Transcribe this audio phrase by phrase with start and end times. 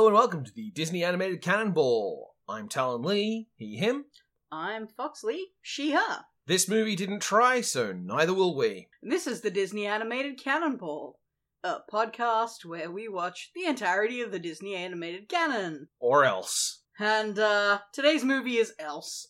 [0.00, 2.34] Hello and welcome to the Disney Animated Cannonball.
[2.48, 4.06] I'm Talon Lee, he, him.
[4.50, 6.24] I'm Foxley, she, her.
[6.46, 8.88] This movie didn't try, so neither will we.
[9.02, 11.20] And this is the Disney Animated Cannonball,
[11.62, 15.88] a podcast where we watch the entirety of the Disney Animated Canon.
[15.98, 16.80] Or else.
[16.98, 19.28] And, uh, today's movie is Else.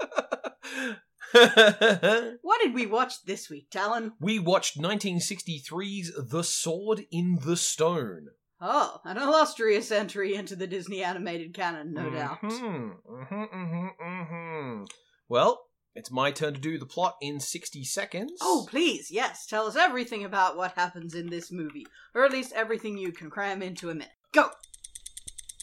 [1.30, 4.12] What did we watch this week, Talon?
[4.18, 8.28] we watched 1963's The Sword in the Stone.
[8.60, 12.40] Oh, an illustrious entry into the Disney Animated Canon, no doubt.
[12.42, 14.88] Mhm, mhm, mhm, mhm.
[15.28, 18.32] Well, it's my turn to do the plot in 60 seconds.
[18.40, 21.86] Oh, please, yes, tell us everything about what happens in this movie.
[22.14, 24.10] Or at least everything you can cram into a minute.
[24.32, 24.50] Go!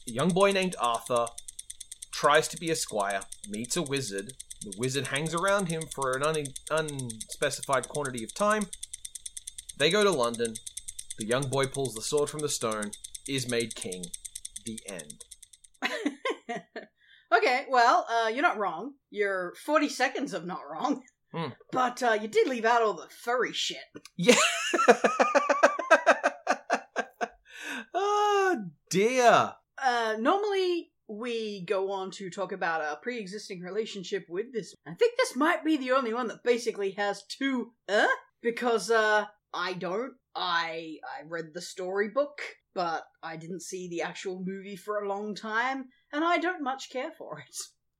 [0.07, 1.27] A young boy named Arthur
[2.11, 4.31] tries to be a squire, meets a wizard.
[4.61, 8.67] The wizard hangs around him for an un- unspecified quantity of time.
[9.77, 10.55] They go to London.
[11.17, 12.91] The young boy pulls the sword from the stone,
[13.27, 14.03] is made king.
[14.65, 15.23] The end.
[17.31, 18.95] okay, well, uh, you're not wrong.
[19.11, 21.03] You're 40 seconds of not wrong.
[21.31, 21.49] Hmm.
[21.71, 23.77] But uh, you did leave out all the furry shit.
[24.17, 24.35] Yeah.
[27.93, 29.53] oh dear.
[29.81, 34.73] Uh, normally, we go on to talk about a pre existing relationship with this.
[34.87, 38.07] I think this might be the only one that basically has two, uh?
[38.41, 40.13] Because, uh, I don't.
[40.35, 42.41] I I read the storybook,
[42.73, 46.89] but I didn't see the actual movie for a long time, and I don't much
[46.89, 47.55] care for it.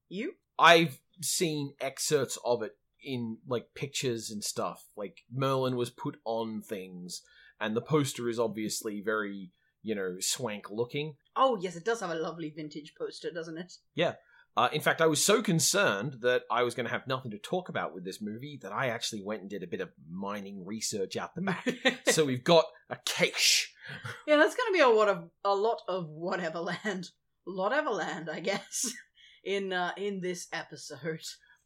[0.10, 0.34] You?
[0.60, 4.86] I've seen excerpts of it in like pictures and stuff.
[4.98, 7.22] Like Merlin was put on things,
[7.60, 11.16] and the poster is obviously very, you know, swank looking.
[11.38, 13.74] Oh, yes, it does have a lovely vintage poster, doesn't it?
[14.58, 17.38] Uh, in fact, I was so concerned that I was going to have nothing to
[17.38, 20.66] talk about with this movie that I actually went and did a bit of mining
[20.66, 21.68] research out the back.
[22.08, 23.74] so we've got a cache.
[24.26, 27.10] yeah, that's going to be a lot of a lot of whatever land,
[27.44, 28.94] whatever land, I guess,
[29.44, 31.20] in uh, in this episode.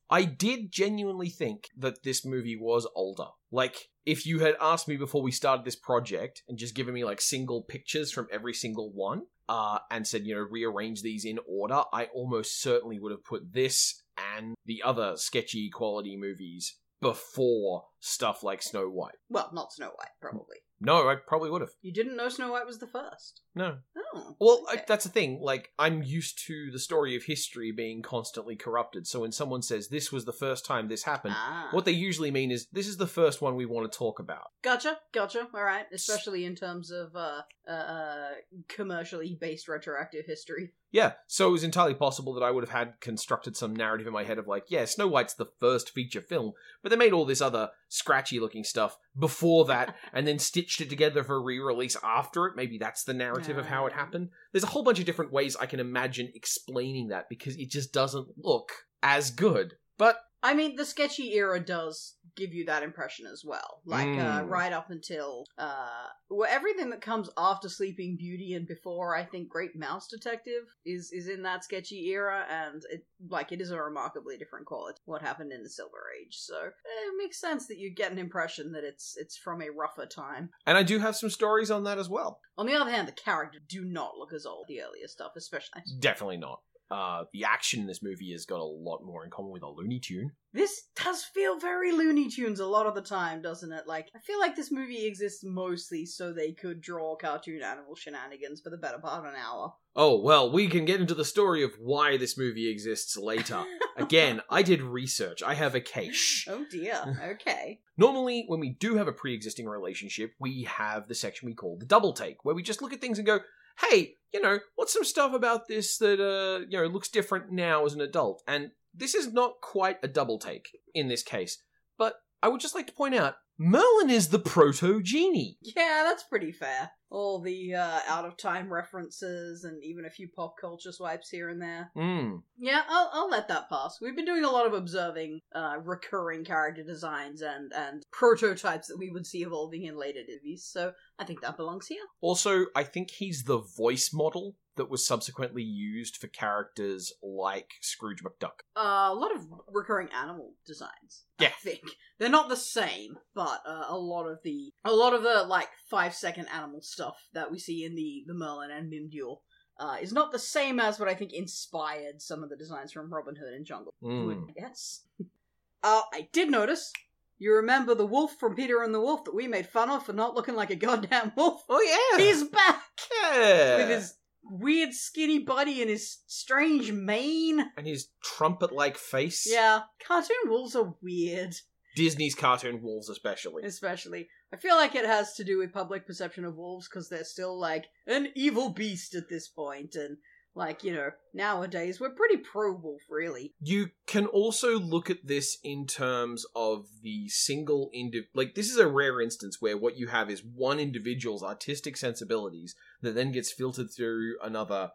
[0.10, 3.28] I did genuinely think that this movie was older.
[3.52, 7.06] Like, if you had asked me before we started this project and just given me
[7.06, 11.40] like single pictures from every single one, uh, and said, you know, rearrange these in
[11.48, 14.04] order, I almost certainly would have put this
[14.38, 19.16] and the other sketchy quality movies before stuff like Snow White.
[19.28, 20.58] Well, not Snow White, probably.
[20.82, 21.72] No, I probably would have.
[21.82, 23.42] You didn't know Snow White was the first.
[23.54, 23.78] No.
[24.16, 25.40] Oh, Well, I, that's the thing.
[25.42, 29.06] Like, I'm used to the story of history being constantly corrupted.
[29.06, 31.68] So when someone says this was the first time this happened, ah.
[31.72, 34.48] what they usually mean is this is the first one we want to talk about.
[34.64, 35.48] Gotcha, gotcha.
[35.54, 38.30] All right, especially in terms of uh, uh, uh,
[38.70, 40.72] commercially based retroactive history.
[40.92, 44.14] Yeah, so it was entirely possible that I would have had constructed some narrative in
[44.14, 47.26] my head of like, yeah, Snow White's the first feature film, but they made all
[47.26, 52.48] this other scratchy looking stuff before that and then stitched it together for re-release after
[52.48, 52.56] it.
[52.56, 54.30] Maybe that's the narrative of how it happened.
[54.52, 57.94] There's a whole bunch of different ways I can imagine explaining that because it just
[57.94, 58.72] doesn't look
[59.04, 59.76] as good.
[60.00, 63.82] But I mean, the sketchy era does give you that impression as well.
[63.86, 64.50] Like, uh, Mm.
[64.50, 69.50] right up until, uh, well, everything that comes after Sleeping Beauty and before, I think,
[69.50, 73.82] Great Mouse Detective is, is in that sketchy era, and it, like, it is a
[73.82, 76.38] remarkably different quality what happened in the Silver Age.
[76.38, 80.06] So, it makes sense that you get an impression that it's, it's from a rougher
[80.06, 80.52] time.
[80.66, 82.40] and I do have some stories on that as well.
[82.58, 85.82] On the other hand, the characters do not look as old, the earlier stuff, especially.
[86.00, 86.62] Definitely not.
[86.92, 89.70] Uh, the action in this movie has got a lot more in common with a
[89.70, 90.32] Looney Tune.
[90.54, 93.86] This does feel very Looney Tunes a lot of the time, doesn't it?
[93.88, 98.62] Like, I feel like this movie exists mostly so they could draw cartoon animal shenanigans
[98.62, 99.74] for the better part of an hour.
[99.96, 103.64] Oh, well, we can get into the story of why this movie exists later.
[103.98, 105.44] Again, I did research.
[105.44, 106.48] I have a cache.
[106.50, 107.20] oh dear.
[107.34, 107.82] Okay.
[107.98, 111.78] Normally, when we do have a pre existing relationship, we have the section we call
[111.78, 113.40] the double take, where we just look at things and go,
[113.82, 117.86] hey, you know, what's some stuff about this that, uh, you know, looks different now
[117.86, 118.44] as an adult?
[118.48, 121.62] And this is not quite a double take in this case.
[121.98, 125.58] But I would just like to point out Merlin is the proto genie.
[125.62, 126.92] Yeah, that's pretty fair.
[127.12, 131.50] All the uh, out of time references and even a few pop culture swipes here
[131.50, 131.92] and there.
[131.98, 132.44] Mm.
[132.58, 134.00] Yeah, I'll, I'll let that pass.
[134.02, 139.00] We've been doing a lot of observing uh, recurring character designs and, and prototypes that
[139.00, 142.04] we would see evolving in later movies, so I think that belongs here.
[142.22, 148.24] Also, I think he's the voice model that was subsequently used for characters like Scrooge
[148.24, 148.62] McDuck.
[148.78, 151.26] Uh, a lot of recurring animal designs.
[151.38, 151.48] Yeah.
[151.48, 151.82] I think
[152.18, 155.68] they're not the same, but uh, a lot of the a lot of the like
[155.90, 159.44] five second animal stuff that we see in the the Merlin and Mim duel
[159.80, 163.14] uh, is not the same as what I think inspired some of the designs from
[163.14, 163.94] Robin Hood and Jungle.
[164.02, 164.48] Mm.
[164.58, 164.64] I
[165.84, 166.94] uh, I did notice.
[167.42, 170.12] You remember the wolf from Peter and the Wolf that we made fun of for
[170.12, 171.64] not looking like a goddamn wolf?
[171.70, 172.82] Oh yeah, He's back
[173.24, 173.78] yeah.
[173.78, 174.14] with his
[174.44, 177.72] weird skinny body and his strange mane.
[177.78, 179.48] And his trumpet like face.
[179.50, 181.56] Yeah, cartoon wolves are weird,
[181.96, 183.64] Disney's cartoon wolves, especially.
[183.64, 184.30] especially.
[184.54, 187.60] I feel like it has to do with public perception of wolves because they're still
[187.60, 190.18] like an evil beast at this point, and
[190.56, 193.54] like you know nowadays we're pretty pro wolf, really.
[193.62, 198.78] You can also look at this in terms of the single indi- like this is
[198.78, 203.52] a rare instance where what you have is one individual's artistic sensibilities that then gets
[203.52, 204.92] filtered through another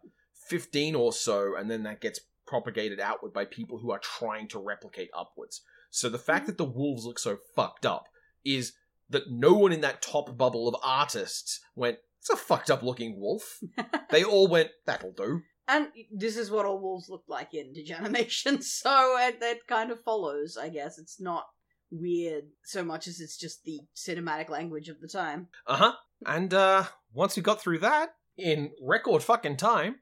[0.47, 4.59] 15 or so and then that gets propagated outward by people who are trying to
[4.59, 5.61] replicate upwards.
[5.89, 6.47] So the fact mm-hmm.
[6.47, 8.07] that the wolves look so fucked up
[8.43, 8.73] is
[9.09, 13.19] that no one in that top bubble of artists went it's a fucked up looking
[13.19, 13.59] wolf.
[14.09, 15.41] they all went that'll do.
[15.67, 19.99] And this is what all wolves look like in Digianimation, so it, that kind of
[20.03, 20.99] follows, I guess.
[20.99, 21.47] It's not
[21.89, 25.47] weird so much as it's just the cinematic language of the time.
[25.65, 25.93] Uh huh.
[26.23, 29.95] And uh, once we got through that in record fucking time,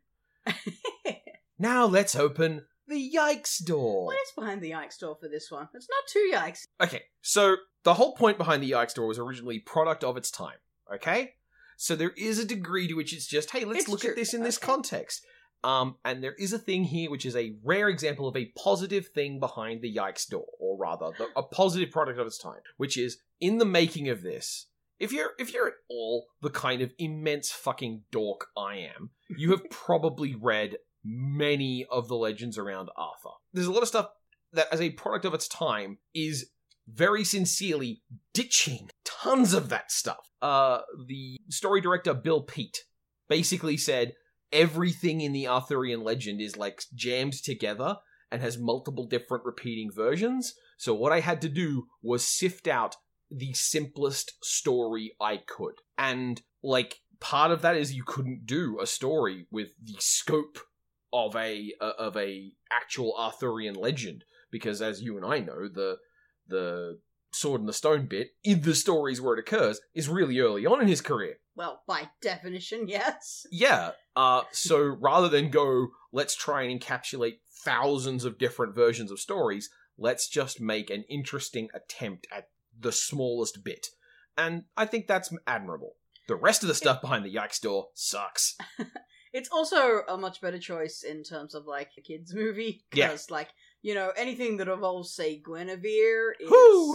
[1.57, 4.07] now let's open the yikes door.
[4.07, 5.69] What is behind the Yikes door for this one?
[5.73, 6.65] It's not too Yikes.
[6.81, 10.57] Okay, so the whole point behind the yikes door was originally product of its time.
[10.93, 11.35] Okay,
[11.83, 14.11] so there is a degree to which it's just hey, let's It's look true.
[14.11, 14.65] at this in this Okay.
[14.67, 15.25] context.
[15.65, 19.07] Um, and there is a thing here which is a rare example of a positive
[19.07, 22.97] thing behind the yikes door, or rather, the, a positive product of its time, which
[22.97, 24.67] is in the making of this.
[24.99, 29.51] If you're if you're at all the kind of immense fucking dork I am, you
[29.51, 33.35] have probably read many of the legends around Arthur.
[33.53, 34.09] There's a lot of stuff
[34.53, 36.49] that, as a product of its time, is
[36.87, 38.01] very sincerely
[38.33, 40.29] ditching tons of that stuff.
[40.41, 42.79] Uh, the story director Bill Peet
[43.29, 44.13] basically said
[44.51, 47.97] everything in the Arthurian legend is like jammed together
[48.31, 50.53] and has multiple different repeating versions.
[50.77, 52.95] So what I had to do was sift out
[53.31, 55.75] the simplest story I could.
[55.97, 60.59] And like part of that is you couldn't do a story with the scope
[61.11, 65.97] of a uh, of a actual Arthurian legend because as you and I know the
[66.47, 66.99] the
[67.31, 70.81] sword and the stone bit in the stories where it occurs is really early on
[70.81, 71.37] in his career.
[71.55, 73.45] Well, by definition, yes.
[73.51, 73.91] Yeah.
[74.15, 79.69] Uh, so rather than go, let's try and encapsulate thousands of different versions of stories,
[79.97, 82.49] let's just make an interesting attempt at
[82.79, 83.87] the smallest bit.
[84.37, 85.93] And I think that's admirable.
[86.27, 88.55] The rest of the stuff behind the Yikes door sucks.
[89.33, 93.17] It's also a much better choice in terms of like a kids movie Yeah.
[93.31, 93.49] like,
[93.83, 96.51] you know, anything that involves, say, Guinevere is,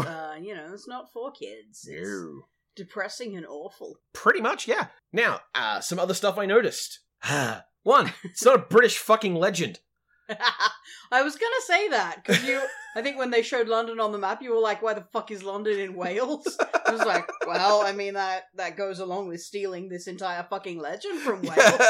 [0.06, 1.86] uh, you know, it's not for kids.
[1.88, 2.46] It's No.
[2.74, 4.00] depressing and awful.
[4.12, 4.86] Pretty much, yeah.
[5.12, 7.00] Now, uh, some other stuff I noticed.
[7.84, 9.80] One, it's not a British fucking legend.
[11.10, 12.60] I was gonna say that because you.
[12.96, 15.30] I think when they showed London on the map, you were like, "Why the fuck
[15.30, 19.40] is London in Wales?" I was like, "Well, I mean that that goes along with
[19.40, 21.80] stealing this entire fucking legend from Wales."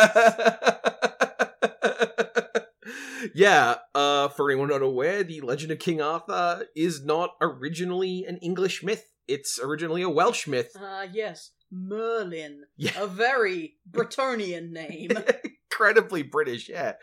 [3.34, 8.36] Yeah, uh, for anyone not aware, the Legend of King Arthur is not originally an
[8.38, 9.04] English myth.
[9.26, 10.72] It's originally a Welsh myth.
[10.78, 12.92] Ah, yes, Merlin, Yeah.
[13.02, 15.10] a very Bretonian name.
[15.70, 16.94] Incredibly British, yeah.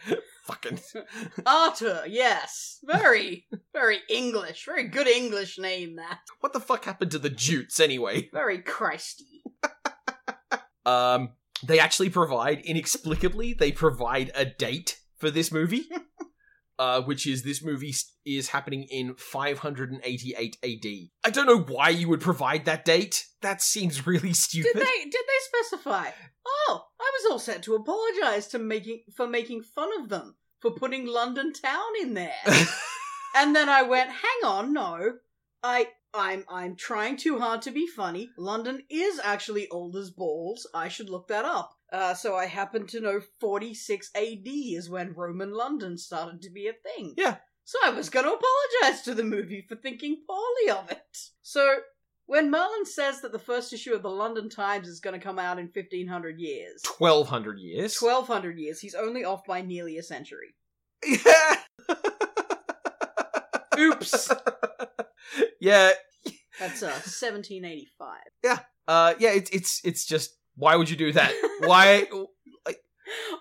[0.45, 0.80] Fucking.
[1.45, 5.95] Arthur, yes, very, very English, very good English name.
[5.98, 8.30] That What the fuck happened to the Jutes anyway?
[8.33, 9.44] very Christy.
[10.85, 11.30] Um,
[11.64, 15.83] they actually provide, inexplicably, they provide a date for this movie.
[16.78, 20.86] Uh, which is this movie is happening in 588 AD.
[21.24, 23.26] I don't know why you would provide that date.
[23.42, 24.74] That seems really stupid.
[24.74, 26.10] Did they did they specify?
[26.46, 30.72] Oh, I was all set to apologize to making for making fun of them for
[30.72, 32.34] putting London town in there.
[33.36, 35.14] and then I went, "Hang on, no.
[35.64, 38.30] I I'm I'm trying too hard to be funny.
[38.38, 40.68] London is actually old as balls.
[40.74, 45.13] I should look that up." Uh, so I happen to know 46 AD is when
[45.13, 47.13] Roman London started to be a thing.
[47.18, 47.37] Yeah.
[47.63, 51.18] So I was going to apologize to the movie for thinking poorly of it.
[51.42, 51.77] So
[52.27, 55.39] when Merlin says that the first issue of the London Times is going to come
[55.39, 57.99] out in 1500 years, 1200 years.
[57.99, 60.56] 1200 years, he's only off by nearly a century.
[61.06, 61.56] Yeah.
[63.77, 64.31] Oops.
[65.61, 65.92] yeah.
[66.59, 68.18] That's uh, 1785.
[68.44, 68.59] Yeah.
[68.87, 71.33] Uh yeah, it's it's it's just why would you do that?
[71.59, 72.07] Why
[72.68, 72.74] I'm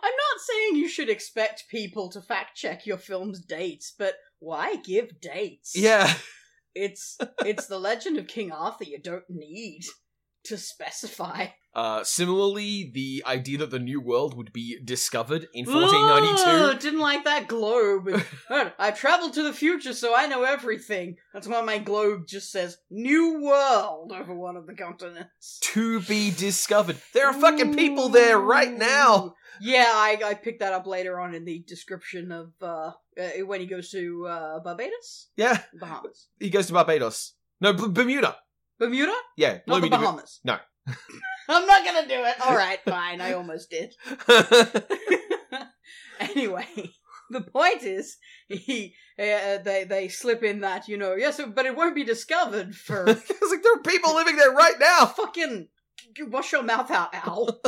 [0.03, 5.21] not saying you should expect people to fact check your film's dates, but why give
[5.21, 5.73] dates?
[5.75, 6.13] Yeah.
[6.75, 9.85] It's it's the legend of King Arthur you don't need
[10.45, 11.47] to specify.
[11.75, 16.43] Uh, similarly, the idea that the new world would be discovered in 1492.
[16.49, 18.09] Ugh, didn't like that globe.
[18.79, 21.17] I traveled to the future, so I know everything.
[21.33, 25.59] That's why my globe just says "New World" over one of the continents.
[25.63, 26.97] To be discovered.
[27.13, 29.35] There are fucking people there right now.
[29.61, 33.61] Yeah, I, I picked that up later on in the description of uh, uh when
[33.61, 37.33] he goes to uh, Barbados, Yeah, Bahamas, he goes to Barbados.
[37.61, 38.37] No, B- Bermuda.
[38.79, 40.41] Bermuda, Yeah, not the Bahamas.
[40.45, 40.57] No.
[41.49, 42.41] I'm not gonna do it.
[42.41, 43.21] All right, fine.
[43.21, 43.95] I almost did.
[46.21, 46.67] anyway,
[47.31, 48.17] the point is,
[48.49, 52.75] he uh, they they slip in that you know yes, but it won't be discovered
[52.75, 55.07] for It's like there are people living there right now.
[55.07, 55.69] fucking
[56.29, 57.61] wash your mouth out, Al.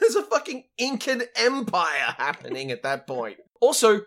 [0.00, 3.36] There's a fucking Incan empire happening at that point.
[3.60, 4.00] Also,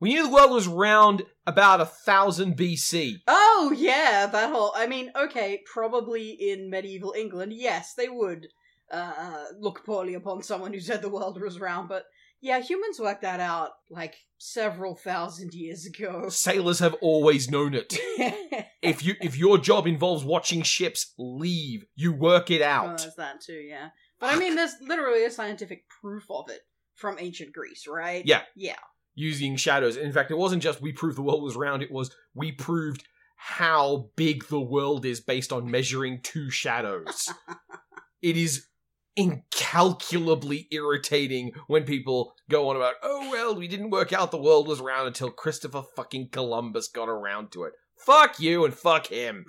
[0.00, 3.16] we knew the world was round about a thousand BC.
[3.26, 4.72] Oh yeah, that whole.
[4.74, 8.48] I mean, okay, probably in medieval England, yes, they would
[8.90, 12.04] uh, look poorly upon someone who said the world was round, but
[12.40, 16.28] yeah, humans worked that out like several thousand years ago.
[16.28, 17.98] Sailors have always known it.
[18.82, 21.86] If you if your job involves watching ships, leave.
[21.96, 22.98] You work it Oh, out.
[22.98, 23.88] there's that too, yeah.
[24.20, 26.60] But I mean, there's literally a scientific proof of it
[26.94, 28.24] from ancient Greece, right?
[28.24, 28.42] Yeah.
[28.54, 28.76] Yeah.
[29.16, 29.96] Using shadows.
[29.96, 33.04] In fact, it wasn't just we proved the world was round, it was we proved
[33.36, 37.32] how big the world is based on measuring two shadows.
[38.22, 38.66] it is
[39.16, 44.68] incalculably irritating when people go on about, oh well, we didn't work out the world
[44.68, 47.72] was round until Christopher fucking Columbus got around to it.
[47.96, 49.46] Fuck you and fuck him.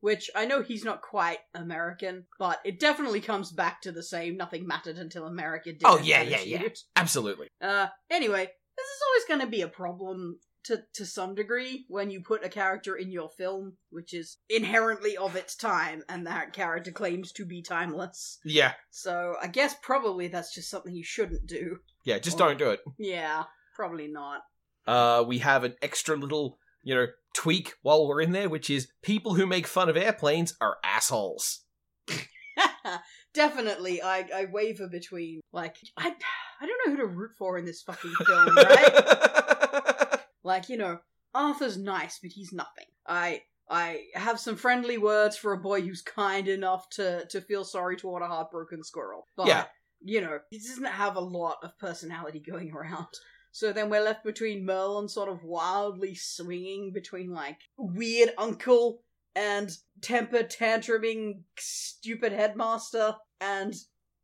[0.00, 4.36] Which I know he's not quite American, but it definitely comes back to the same
[4.36, 5.82] nothing mattered until America did.
[5.84, 6.62] Oh, yeah, yeah, yeah.
[6.96, 7.48] Absolutely.
[7.60, 12.08] Uh, anyway, this is always going to be a problem to to some degree when
[12.10, 16.52] you put a character in your film which is inherently of its time, and that
[16.52, 18.38] character claims to be timeless.
[18.44, 18.72] Yeah.
[18.90, 21.78] So I guess probably that's just something you shouldn't do.
[22.04, 22.46] Yeah, just Oh.
[22.46, 22.80] don't do it.
[22.98, 24.42] Yeah, probably not.
[24.86, 28.88] Uh, we have an extra little, you know, tweak while we're in there, which is
[29.02, 31.60] people who make fun of airplanes are assholes.
[33.34, 36.14] Definitely, I I waver between like I
[36.62, 40.20] I don't know who to root for in this fucking film, right?
[40.44, 40.98] like you know,
[41.34, 42.86] Arthur's nice, but he's nothing.
[43.06, 47.64] I I have some friendly words for a boy who's kind enough to to feel
[47.64, 49.64] sorry toward a heartbroken squirrel, but Yeah.
[50.00, 53.06] you know, he doesn't have a lot of personality going around.
[53.50, 59.02] So then we're left between Merlin sort of wildly swinging between like weird uncle
[59.34, 63.74] and temper tantruming stupid headmaster and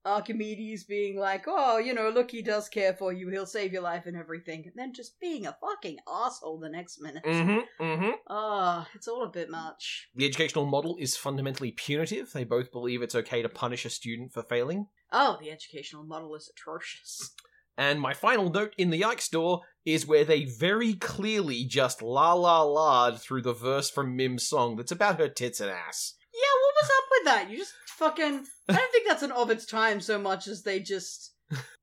[0.08, 3.82] Archimedes being like, oh, you know, look, he does care for you, he'll save your
[3.82, 4.64] life and everything.
[4.64, 7.24] And then just being a fucking asshole the next minute.
[7.24, 8.10] mm-hmm, mm-hmm.
[8.28, 10.08] Ah, it's all a bit much.
[10.14, 12.32] The educational model is fundamentally punitive.
[12.32, 14.86] They both believe it's okay to punish a student for failing.
[15.12, 17.34] Oh, the educational model is atrocious.
[17.76, 22.32] And my final note in the Yikes door is where they very clearly just la
[22.32, 26.14] la la through the verse from Mim's song that's about her tits and ass.
[26.34, 27.50] Yeah, what was up with that?
[27.50, 28.44] You just fucking.
[28.68, 31.34] I don't think that's an of its time so much as they just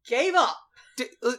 [0.08, 0.58] gave up.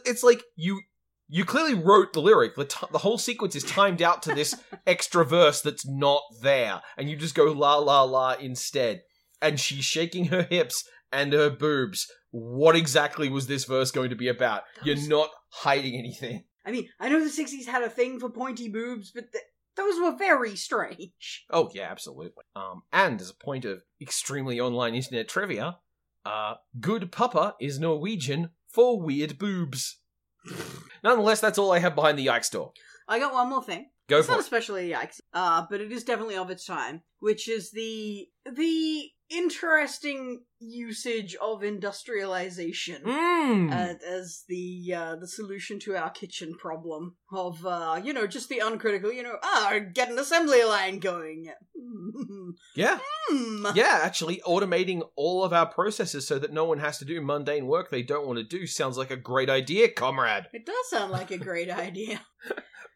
[0.05, 0.81] It's like you
[1.27, 2.55] you clearly wrote the lyric.
[2.55, 4.55] The, t- the whole sequence is timed out to this
[4.87, 9.01] extra verse that's not there, and you just go la la la instead.
[9.41, 12.07] And she's shaking her hips and her boobs.
[12.31, 14.63] What exactly was this verse going to be about?
[14.83, 16.43] You're not hiding anything.
[16.65, 19.43] I mean, I know the 60s had a thing for pointy boobs, but th-
[19.77, 21.45] those were very strange.
[21.49, 22.43] Oh yeah, absolutely.
[22.55, 25.77] Um, and as a point of extremely online internet trivia,
[26.25, 29.99] uh, good papa is Norwegian for weird boobs.
[31.03, 32.73] Nonetheless, that's all I have behind the Yikes door.
[33.07, 33.89] I got one more thing.
[34.09, 34.43] Go it's for not it.
[34.43, 40.43] especially yikes, uh, but it is definitely of its time, which is the the interesting
[40.59, 43.71] usage of industrialization Mm.
[43.71, 48.49] uh, as the uh, the solution to our kitchen problem of uh, you know just
[48.49, 51.51] the uncritical you know ah get an assembly line going.
[52.75, 53.67] yeah, Hmm.
[53.75, 53.99] yeah.
[54.03, 57.89] Actually, automating all of our processes so that no one has to do mundane work
[57.89, 60.45] they don't want to do sounds like a great idea, comrade.
[60.53, 62.21] It does sound like a great idea.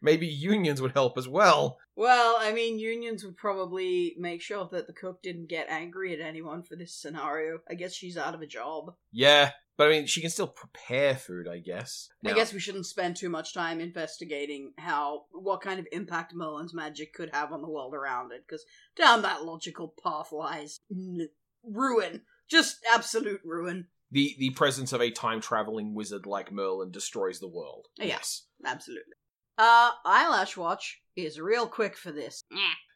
[0.00, 1.78] Maybe unions would help as well.
[1.94, 6.20] Well, I mean, unions would probably make sure that the cook didn't get angry at
[6.26, 7.58] anyone for this scenario.
[7.68, 8.94] I guess she's out of a job.
[9.12, 12.08] Yeah, but I mean, she can still prepare food, I guess.
[12.24, 16.34] I Now- guess we shouldn't spend too much time investigating how what kind of impact
[16.34, 18.64] Merlin's magic could have on the world around it, because
[18.96, 21.28] down that logical path lies n-
[21.62, 23.88] ruin, just absolute ruin.
[24.10, 27.88] the the presence of a time traveling wizard like Merlin destroys the world.
[27.96, 28.04] Yeah.
[28.06, 28.46] Yes.
[28.64, 29.14] Absolutely.
[29.58, 32.42] Uh, eyelash watch is real quick for this.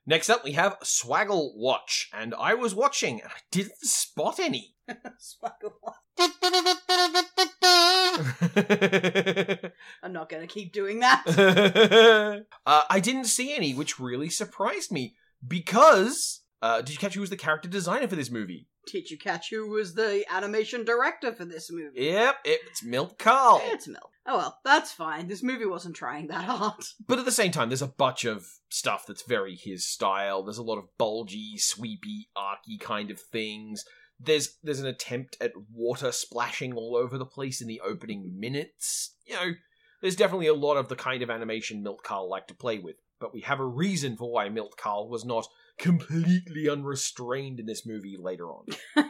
[0.07, 4.75] Next up, we have Swaggle Watch, and I was watching, and I didn't spot any.
[4.89, 5.97] Swaggle Watch.
[10.03, 11.25] I'm not gonna keep doing that.
[12.67, 17.21] uh, I didn't see any, which really surprised me because uh, did you catch who
[17.21, 18.67] was the character designer for this movie?
[18.91, 22.01] Did you catch who was the animation director for this movie?
[22.03, 23.61] Yep, it's Milt Kahl.
[23.65, 24.11] It's Milt.
[24.27, 25.29] Oh well, that's fine.
[25.29, 26.83] This movie wasn't trying that hard.
[27.07, 30.43] But at the same time, there's a bunch of stuff that's very his style.
[30.43, 33.85] There's a lot of bulgy, sweepy, arky kind of things.
[34.19, 39.15] There's there's an attempt at water splashing all over the place in the opening minutes.
[39.25, 39.53] You know,
[40.03, 42.97] there's definitely a lot of the kind of animation Milt Kahl liked to play with.
[43.21, 45.47] But we have a reason for why Milt Kahl was not
[45.79, 48.67] completely unrestrained in this movie later on.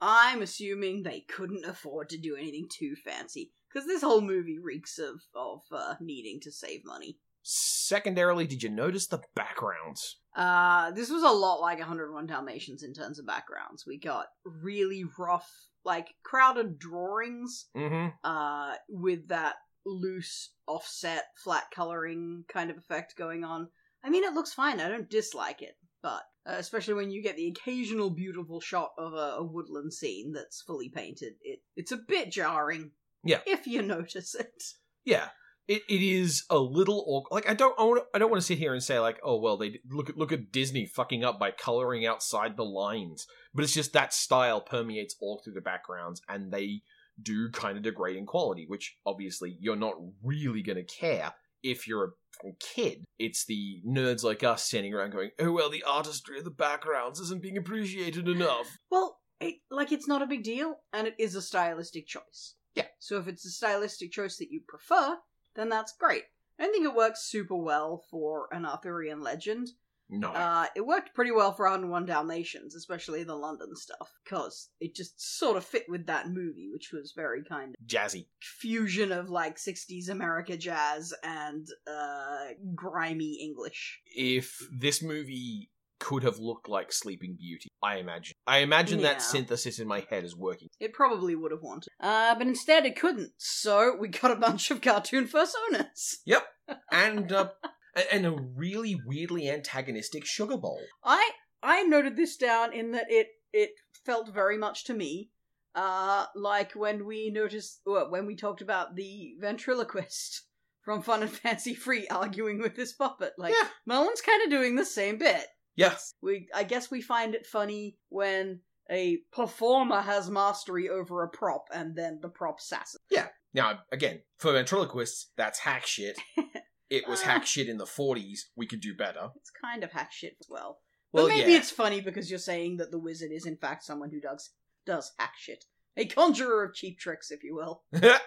[0.00, 4.98] I'm assuming they couldn't afford to do anything too fancy because this whole movie reeks
[4.98, 7.18] of of uh, needing to save money.
[7.42, 10.18] Secondarily, did you notice the backgrounds?
[10.36, 13.84] Uh, this was a lot like 101 Dalmatians in terms of backgrounds.
[13.86, 15.50] We got really rough,
[15.84, 18.08] like crowded drawings, Mm-hmm.
[18.22, 19.54] uh, with that
[19.86, 23.68] loose offset flat coloring kind of effect going on.
[24.04, 24.80] I mean, it looks fine.
[24.80, 29.12] I don't dislike it, but uh, especially when you get the occasional beautiful shot of
[29.12, 32.92] a, a woodland scene that's fully painted, it it's a bit jarring.
[33.24, 33.40] Yeah.
[33.46, 34.62] if you notice it.
[35.04, 35.28] Yeah,
[35.66, 37.34] it, it is a little awkward.
[37.36, 39.38] Like I don't I wanna- I don't want to sit here and say like, oh
[39.40, 43.64] well, they look at look at Disney fucking up by coloring outside the lines, but
[43.64, 46.82] it's just that style permeates all through the backgrounds, and they
[47.20, 52.14] do kind of degrade in quality, which obviously you're not really gonna care if you're
[52.44, 53.04] a kid.
[53.18, 57.20] It's the nerds like us standing around going, oh well, the artistry of the backgrounds
[57.20, 58.78] isn't being appreciated enough.
[58.90, 62.54] Well, it, like it's not a big deal, and it is a stylistic choice.
[62.74, 62.86] Yeah.
[62.98, 65.16] So if it's a stylistic choice that you prefer,
[65.56, 66.24] then that's great.
[66.58, 69.68] I don't think it works super well for an Arthurian legend.
[70.10, 74.94] No, Uh, it worked pretty well for 101 Dalmatians, especially the London stuff, because it
[74.94, 78.26] just sort of fit with that movie, which was very kind of jazzy.
[78.40, 84.00] fusion of like 60s America jazz and uh, grimy English.
[84.16, 88.34] if this movie could have looked like Sleeping Beauty, I imagine.
[88.46, 90.68] I imagine that synthesis in my head is working.
[90.78, 91.88] It probably would have wanted.
[92.00, 96.18] Uh, but instead it couldn't, so we got a bunch of cartoon personas.
[96.24, 96.44] Yep.
[96.92, 97.48] And uh,
[98.12, 100.80] and a really weirdly antagonistic sugar bowl.
[101.04, 101.30] I
[101.62, 103.70] I noted this down in that it it
[104.04, 105.30] felt very much to me
[105.74, 110.42] uh like when we noticed well, when we talked about the ventriloquist
[110.82, 113.32] from Fun and Fancy Free arguing with this puppet.
[113.38, 113.68] Like Yeah.
[113.86, 115.46] Merlin's kind of doing the same bit.
[115.76, 116.14] Yes.
[116.22, 121.66] We I guess we find it funny when a performer has mastery over a prop
[121.72, 122.96] and then the prop sasses.
[123.10, 123.26] Yeah.
[123.52, 126.18] Now, again, for ventriloquists, that's hack shit.
[126.90, 127.24] It was Uh.
[127.24, 128.46] hack shit in the 40s.
[128.56, 129.30] We could do better.
[129.36, 130.80] It's kind of hack shit as well.
[131.12, 131.58] Well, but maybe yeah.
[131.58, 134.50] it's funny because you're saying that the wizard is in fact someone who does
[134.84, 135.64] does hack shit.
[135.96, 137.82] A conjurer of cheap tricks, if you will.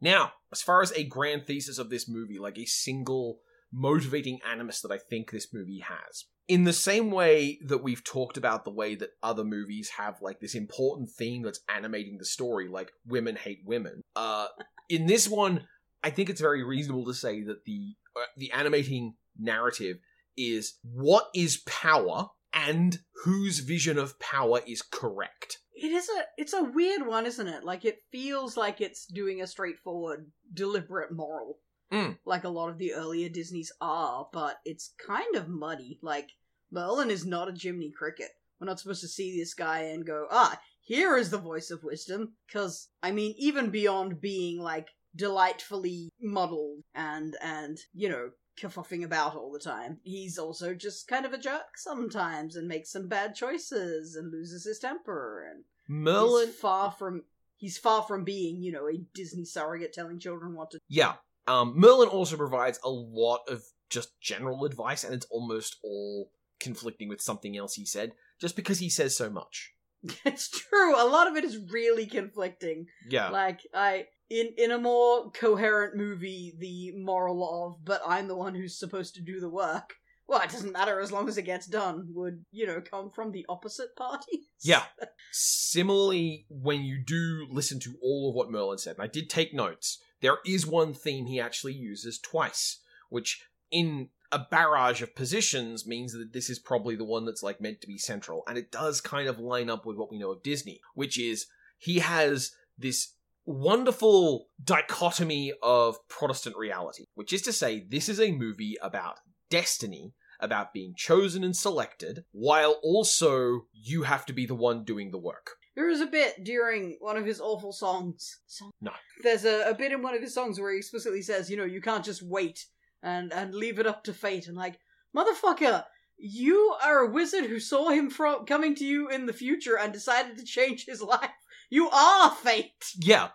[0.00, 3.40] now, as far as a grand thesis of this movie, like a single
[3.72, 6.24] motivating animus that I think this movie has.
[6.48, 10.40] In the same way that we've talked about the way that other movies have like
[10.40, 14.02] this important theme that's animating the story, like women hate women.
[14.16, 14.46] Uh,
[14.88, 15.66] in this one,
[16.02, 19.98] I think it's very reasonable to say that the uh, the animating narrative
[20.36, 25.58] is what is power and whose vision of power is correct.
[25.74, 27.64] It is a it's a weird one, isn't it?
[27.64, 31.58] Like it feels like it's doing a straightforward, deliberate moral.
[31.92, 32.18] Mm.
[32.24, 35.98] Like a lot of the earlier Disneys are, but it's kind of muddy.
[36.02, 36.30] Like
[36.70, 38.30] Merlin is not a Jiminy Cricket.
[38.58, 41.82] We're not supposed to see this guy and go, ah, here is the voice of
[41.82, 42.34] wisdom.
[42.46, 49.34] Because I mean, even beyond being like delightfully muddled and and you know kerfuffing about
[49.34, 49.98] all the time.
[50.02, 54.64] He's also just kind of a jerk sometimes and makes some bad choices and loses
[54.64, 57.22] his temper and Merlin he's far from
[57.56, 61.14] he's far from being, you know, a Disney surrogate telling children what to Yeah.
[61.50, 67.08] Um, Merlin also provides a lot of just general advice, and it's almost all conflicting
[67.08, 69.74] with something else he said, just because he says so much.
[70.24, 70.94] It's true.
[70.94, 72.86] A lot of it is really conflicting.
[73.08, 73.28] Yeah.
[73.30, 78.54] Like I in in a more coherent movie, the moral of "but I'm the one
[78.54, 79.94] who's supposed to do the work."
[80.26, 82.06] Well, it doesn't matter as long as it gets done.
[82.14, 84.46] Would you know come from the opposite party?
[84.62, 84.84] Yeah.
[85.32, 89.54] Similarly, when you do listen to all of what Merlin said, and I did take
[89.54, 95.86] notes, there is one theme he actually uses twice, which in a barrage of positions
[95.86, 98.70] means that this is probably the one that's like meant to be central, and it
[98.70, 101.46] does kind of line up with what we know of Disney, which is
[101.78, 108.32] he has this wonderful dichotomy of Protestant reality, which is to say, this is a
[108.32, 109.16] movie about
[109.50, 115.10] destiny, about being chosen and selected, while also you have to be the one doing
[115.10, 115.56] the work.
[115.80, 118.40] There is a bit during one of his awful songs.
[118.46, 118.70] Song?
[118.82, 118.90] No.
[119.22, 121.64] There's a, a bit in one of his songs where he explicitly says, you know,
[121.64, 122.66] you can't just wait
[123.02, 124.46] and, and leave it up to fate.
[124.46, 124.78] And like,
[125.16, 125.84] motherfucker,
[126.18, 129.90] you are a wizard who saw him from coming to you in the future and
[129.90, 131.30] decided to change his life.
[131.70, 132.84] You are fate.
[132.98, 133.28] Yeah.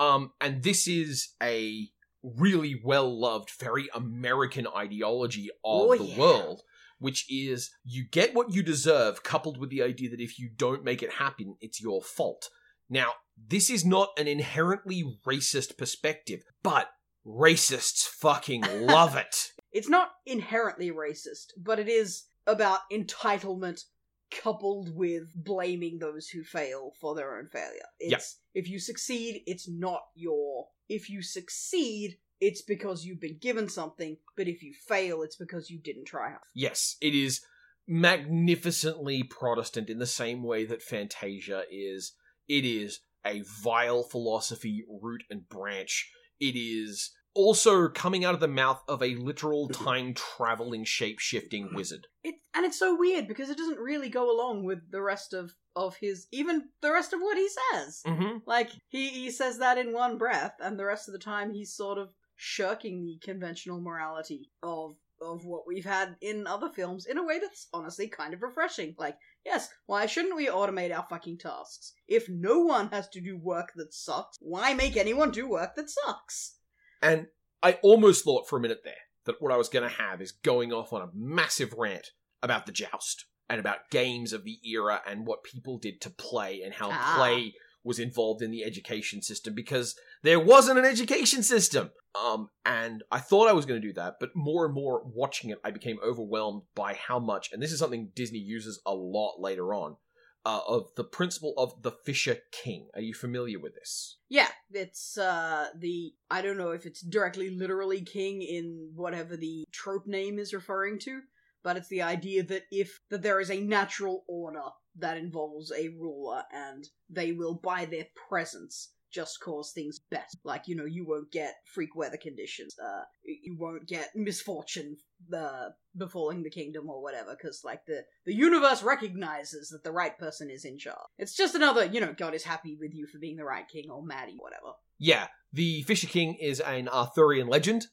[0.00, 1.88] Um, and this is a
[2.24, 6.18] really well loved, very American ideology of Oh, the yeah.
[6.18, 6.62] world,
[7.02, 10.84] which is you get what you deserve, coupled with the idea that if you don't
[10.84, 12.48] make it happen, it's your fault.
[12.88, 16.88] Now, this is not an inherently racist perspective, but
[17.26, 19.50] racists fucking love it.
[19.74, 23.84] It's not inherently racist, but it is about entitlement
[24.30, 27.86] coupled with blaming those who fail for their own failure.
[27.98, 33.68] It's if you succeed, it's not your if you succeed, it's because you've been given
[33.68, 36.40] something, but if you fail, it's because you didn't try hard.
[36.56, 37.40] Yes, it is
[37.86, 42.14] magnificently Protestant in the same way that Fantasia is.
[42.48, 46.10] It is a vile philosophy, root and branch.
[46.40, 51.70] It is also coming out of the mouth of a literal time traveling, shape shifting
[51.74, 52.08] wizard.
[52.24, 55.54] It and it's so weird because it doesn't really go along with the rest of
[55.76, 58.02] of his even the rest of what he says.
[58.04, 58.38] Mm-hmm.
[58.46, 61.72] Like he he says that in one breath, and the rest of the time he's
[61.72, 62.08] sort of
[62.42, 67.38] shirking the conventional morality of of what we've had in other films in a way
[67.38, 68.92] that's honestly kind of refreshing.
[68.98, 71.92] Like, yes, why shouldn't we automate our fucking tasks?
[72.08, 75.88] If no one has to do work that sucks, why make anyone do work that
[75.88, 76.56] sucks?
[77.00, 77.28] And
[77.62, 78.94] I almost thought for a minute there
[79.26, 82.08] that what I was going to have is going off on a massive rant
[82.42, 86.62] about the joust and about games of the era and what people did to play
[86.64, 87.14] and how Ah.
[87.16, 91.90] play was involved in the education system because there wasn't an education system.
[92.14, 95.50] Um, and I thought I was going to do that, but more and more watching
[95.50, 99.40] it, I became overwhelmed by how much, and this is something Disney uses a lot
[99.40, 99.96] later on,
[100.44, 102.88] uh, of the principle of the Fisher King.
[102.94, 104.18] Are you familiar with this?
[104.28, 109.64] Yeah, it's uh the I don't know if it's directly literally king in whatever the
[109.70, 111.20] trope name is referring to,
[111.62, 114.64] but it's the idea that if that there is a natural order
[114.98, 120.24] that involves a ruler and they will by their presence just cause things better.
[120.42, 122.74] Like, you know, you won't get freak weather conditions.
[122.82, 124.96] Uh you won't get misfortune
[125.36, 130.18] uh, befalling the kingdom or whatever cuz like the the universe recognizes that the right
[130.18, 130.96] person is in charge.
[131.18, 133.90] It's just another, you know, God is happy with you for being the right king
[133.90, 134.72] or Maddie whatever.
[134.98, 137.88] Yeah, the Fisher King is an Arthurian legend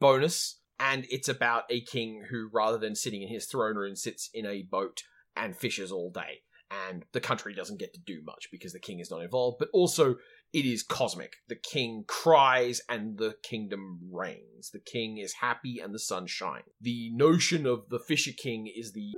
[0.00, 4.30] bonus, and it's about a king who, rather than sitting in his throne room, sits
[4.32, 5.02] in a boat
[5.36, 6.43] and fishes all day.
[6.88, 9.68] And the country doesn't get to do much because the king is not involved, but
[9.72, 10.16] also
[10.52, 11.34] it is cosmic.
[11.48, 14.70] The king cries and the kingdom rains.
[14.72, 16.64] The king is happy and the sun shines.
[16.80, 19.12] The notion of the Fisher King is the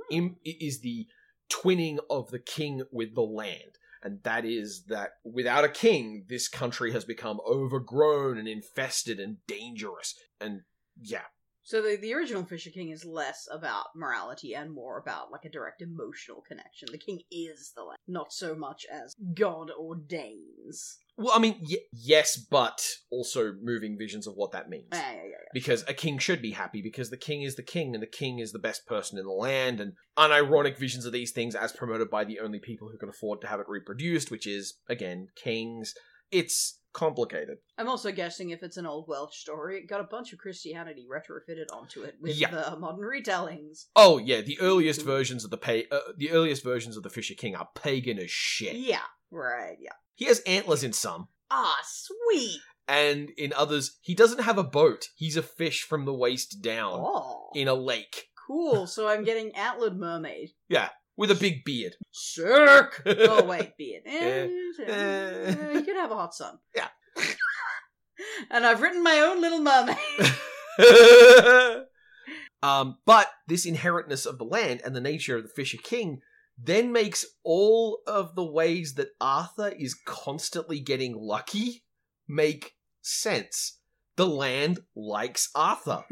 [0.45, 1.07] is the
[1.53, 6.47] twinning of the king with the land and that is that without a king, this
[6.47, 10.15] country has become overgrown and infested and dangerous.
[10.41, 10.61] And
[11.01, 11.25] yeah,
[11.67, 15.51] So the the original Fisher King is less about morality and more about like a
[15.51, 16.87] direct emotional connection.
[16.93, 20.99] The king is the land, not so much as God ordains.
[21.17, 24.87] well, I mean, y- yes, but also moving visions of what that means.
[24.93, 25.49] Yeah, yeah, yeah.
[25.53, 28.39] Because a king should be happy because the king is the king and the king
[28.39, 32.09] is the best person in the land, and unironic visions of these things as promoted
[32.09, 35.95] by the only people who can afford to have it reproduced, which is, again, kings.
[36.31, 37.59] It's complicated.
[37.79, 41.07] I'm also guessing if it's an old Welsh story, it got a bunch of Christianity
[41.09, 42.51] retrofitted onto it with Yeah.
[42.51, 43.85] the modern retellings.
[43.95, 47.35] Oh yeah, the earliest versions of the pa- uh, the earliest versions of the Fisher
[47.35, 48.75] King are pagan as shit.
[48.77, 49.77] Yeah, right.
[49.79, 49.93] Yeah.
[50.15, 52.61] He has antlers in some, Ah, sweet.
[52.89, 55.09] and in others, he doesn't have a boat.
[55.15, 58.87] He's a fish from the waist down Oh, in a lake cool.
[58.87, 60.51] So I'm getting antlered mermaid.
[61.17, 61.95] with a big beard.
[62.13, 63.03] Sick.
[63.07, 64.03] Oh wait, beard.
[64.07, 64.49] Eh,
[64.81, 64.85] Eh.
[64.87, 66.59] eh, you could have a hot sun.
[66.75, 66.89] Yeah.
[68.51, 69.97] and I've written my own little mermaid.
[72.63, 76.21] um, but this inherentness of the land and the nature of the Fisher King
[76.59, 81.85] then makes all of the ways that Arthur is constantly getting lucky
[82.27, 83.79] make sense.
[84.17, 86.05] The land likes Arthur.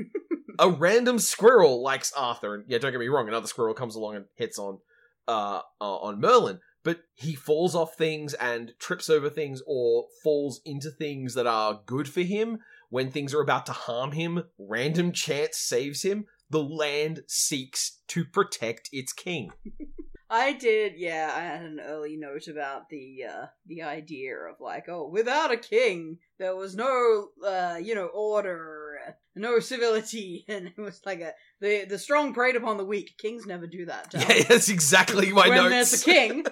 [0.59, 4.17] a random squirrel likes Arthur, and yeah, don't get me wrong, another squirrel comes along
[4.17, 4.79] and hits on
[5.29, 10.61] uh, uh on Merlin, but he falls off things and trips over things or falls
[10.65, 12.59] into things that are good for him
[12.91, 16.27] when things are about to harm him, random chance saves him.
[16.51, 19.51] The land seeks to protect its king.
[20.31, 21.31] I did, yeah.
[21.35, 25.57] I had an early note about the uh, the idea of like, oh, without a
[25.57, 31.33] king, there was no, uh, you know, order, no civility, and it was like a
[31.61, 33.17] the the strong preyed upon the weak.
[33.19, 34.09] Kings never do that.
[34.15, 35.91] Yeah, that's exactly my when notes.
[35.91, 36.47] there's a king,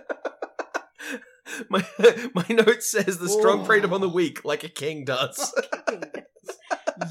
[1.69, 1.85] my
[2.35, 4.13] my note says the strong preyed upon the Oh.
[4.15, 5.53] weak, like a king does.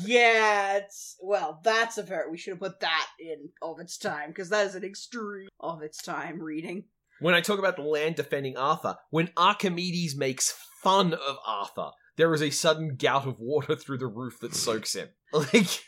[0.06, 2.30] Yeah, it's well, that's a very.
[2.30, 5.82] We should have put that in of its time because that is an extreme of
[5.82, 6.86] its time reading.
[7.20, 12.34] when I talk about the land defending Arthur, when Archimedes makes fun of Arthur, there
[12.34, 15.10] is a sudden gout of water through the roof that soaks him.
[15.34, 15.80] Like,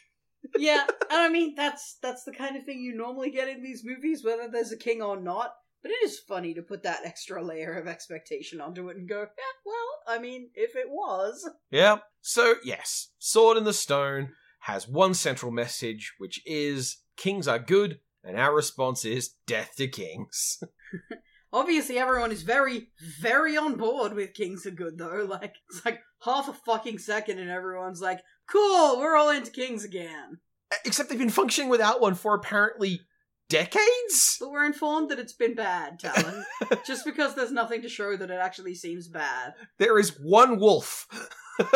[0.58, 3.84] yeah, and I mean that's that's the kind of thing you normally get in these
[3.84, 5.54] movies, whether there's a king or not.
[5.84, 9.20] But it is funny to put that extra layer of expectation onto it and go,
[9.20, 11.98] yeah, well, I mean, if it was, yeah.
[12.22, 14.30] So, yes, Sword in the Stone
[14.62, 19.88] has one central message, which is kings are good, and our response is death to
[19.88, 20.64] kings.
[21.54, 22.90] obviously everyone is very,
[23.22, 25.26] very on board with kings are good though.
[25.34, 29.86] Like it's like half a fucking second, and everyone's like, cool, we're all into kings
[29.86, 30.40] again.
[30.86, 33.02] Except they've been functioning without one for apparently
[33.50, 34.38] decades?
[34.40, 36.46] But we're informed that it's been bad, Talon.
[36.86, 39.54] Just because there's nothing to show that it actually seems bad.
[39.80, 41.08] There is one wolf.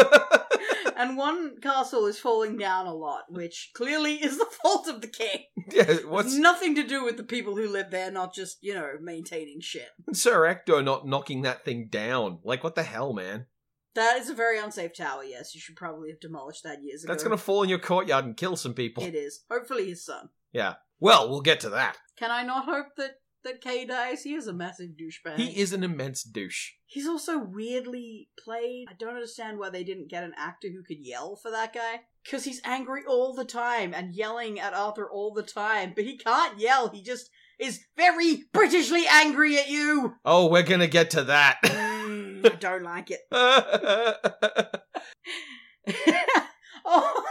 [0.97, 5.07] And one castle is falling down a lot, which clearly is the fault of the
[5.07, 5.43] king.
[5.71, 8.73] yeah, It's what's nothing to do with the people who live there, not just, you
[8.73, 9.89] know, maintaining shit.
[10.13, 12.39] Sir Ector not knocking that thing down?
[12.43, 13.45] Like, what the hell, man?
[13.93, 15.53] That is a very unsafe tower, yes.
[15.53, 17.13] You should probably have demolished that years ago.
[17.13, 19.03] That's gonna fall in your courtyard and kill some people.
[19.03, 19.43] It is.
[19.51, 20.29] Hopefully his son.
[20.51, 20.75] Yeah.
[20.99, 21.97] Well, we'll get to that.
[22.17, 24.23] Can I not hope that, that Kay dies?
[24.23, 25.37] He is a massive douchebag.
[25.37, 26.71] He is an immense douche.
[26.87, 28.87] He's also weirdly played.
[28.89, 32.01] I don't understand why they didn't get an actor who could yell for that guy.
[32.23, 36.17] Because he's angry all the time and yelling at Arthur all the time, but he
[36.17, 36.89] can't yell.
[36.89, 37.29] He just
[37.59, 40.15] is very Britishly angry at you.
[40.25, 41.57] Oh, we're gonna get to that.
[41.63, 43.21] Mm, I don't like it.
[46.85, 47.23] oh.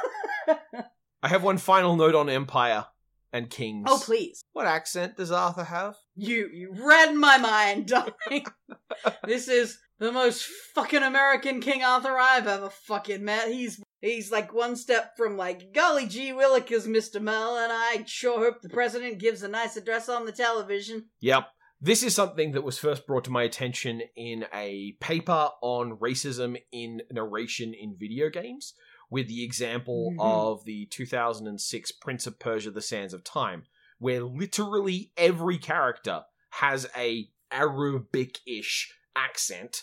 [1.23, 2.87] I have one final note on Empire
[3.37, 3.85] and Kings.
[3.89, 4.43] oh, please.
[4.53, 5.97] What accent does Arthur have?
[6.15, 8.47] You you read my mind, darling.
[9.25, 10.45] this is the most
[10.75, 13.49] fucking American King Arthur I've ever fucking met.
[13.49, 17.21] He's he's like one step from like golly gee willikers, Mr.
[17.21, 21.07] Mel, and I sure hope the president gives a nice address on the television.
[21.21, 21.45] Yep.
[21.79, 26.57] This is something that was first brought to my attention in a paper on racism
[26.73, 28.73] in narration in video games,
[29.11, 30.21] with the example Mhm.
[30.21, 33.67] of the 2006 Prince of Persia: The Sands of Time,
[33.99, 39.83] where literally every character has a Arabic-ish accent,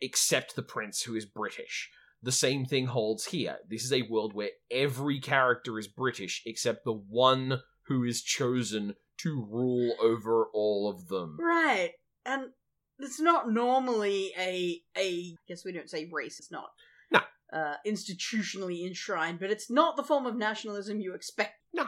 [0.00, 1.90] except the prince, who is British.
[2.22, 3.58] The same thing holds here.
[3.66, 8.94] This is a world where every character is British except the one who is chosen
[9.18, 11.36] to rule over all of them.
[11.40, 11.94] Right.
[12.24, 12.52] And
[12.98, 16.70] it's not normally a a I guess we don't say race, it's not.
[17.10, 17.20] No.
[17.52, 21.54] Uh institutionally enshrined, but it's not the form of nationalism you expect.
[21.72, 21.86] No.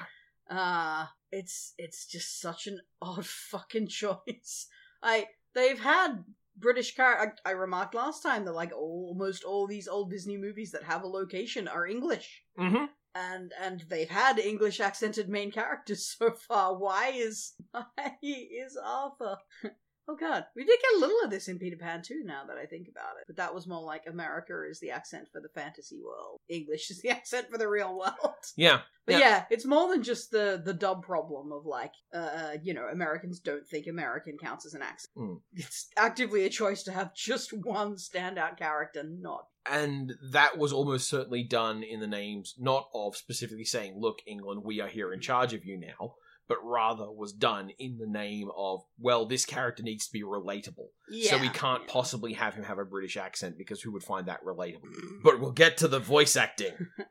[0.48, 4.66] Uh it's it's just such an odd fucking choice.
[5.03, 6.24] I they've had
[6.57, 10.70] British car I, I remarked last time that like almost all these old Disney movies
[10.72, 12.85] that have a location are English Mm-hmm.
[13.14, 16.77] and and they've had English accented main characters so far.
[16.79, 19.37] Why is why is Arthur?
[20.07, 22.23] Oh god, we did get a little of this in Peter Pan too.
[22.25, 25.29] Now that I think about it, but that was more like America is the accent
[25.33, 28.35] for the fantasy world, English is the accent for the real world.
[28.57, 28.81] Yeah.
[29.07, 29.19] But Yeah.
[29.19, 33.38] yeah, it's more than just the the dub problem of like, uh, you know, Americans
[33.40, 35.14] don't think American counts as an accent.
[35.17, 35.40] Mm.
[35.55, 41.09] It's actively a choice to have just one standout character, not And that was almost
[41.09, 45.21] certainly done in the names, not of specifically saying, look, England, we are here in
[45.21, 46.14] charge of you now,
[46.48, 50.88] but rather was done in the name of, well, this character needs to be relatable.
[51.11, 51.30] yeah.
[51.30, 54.44] so we can't possibly have him have a British accent because who would find that
[54.44, 54.83] relatable?
[55.22, 56.74] But we'll get to the voice acting.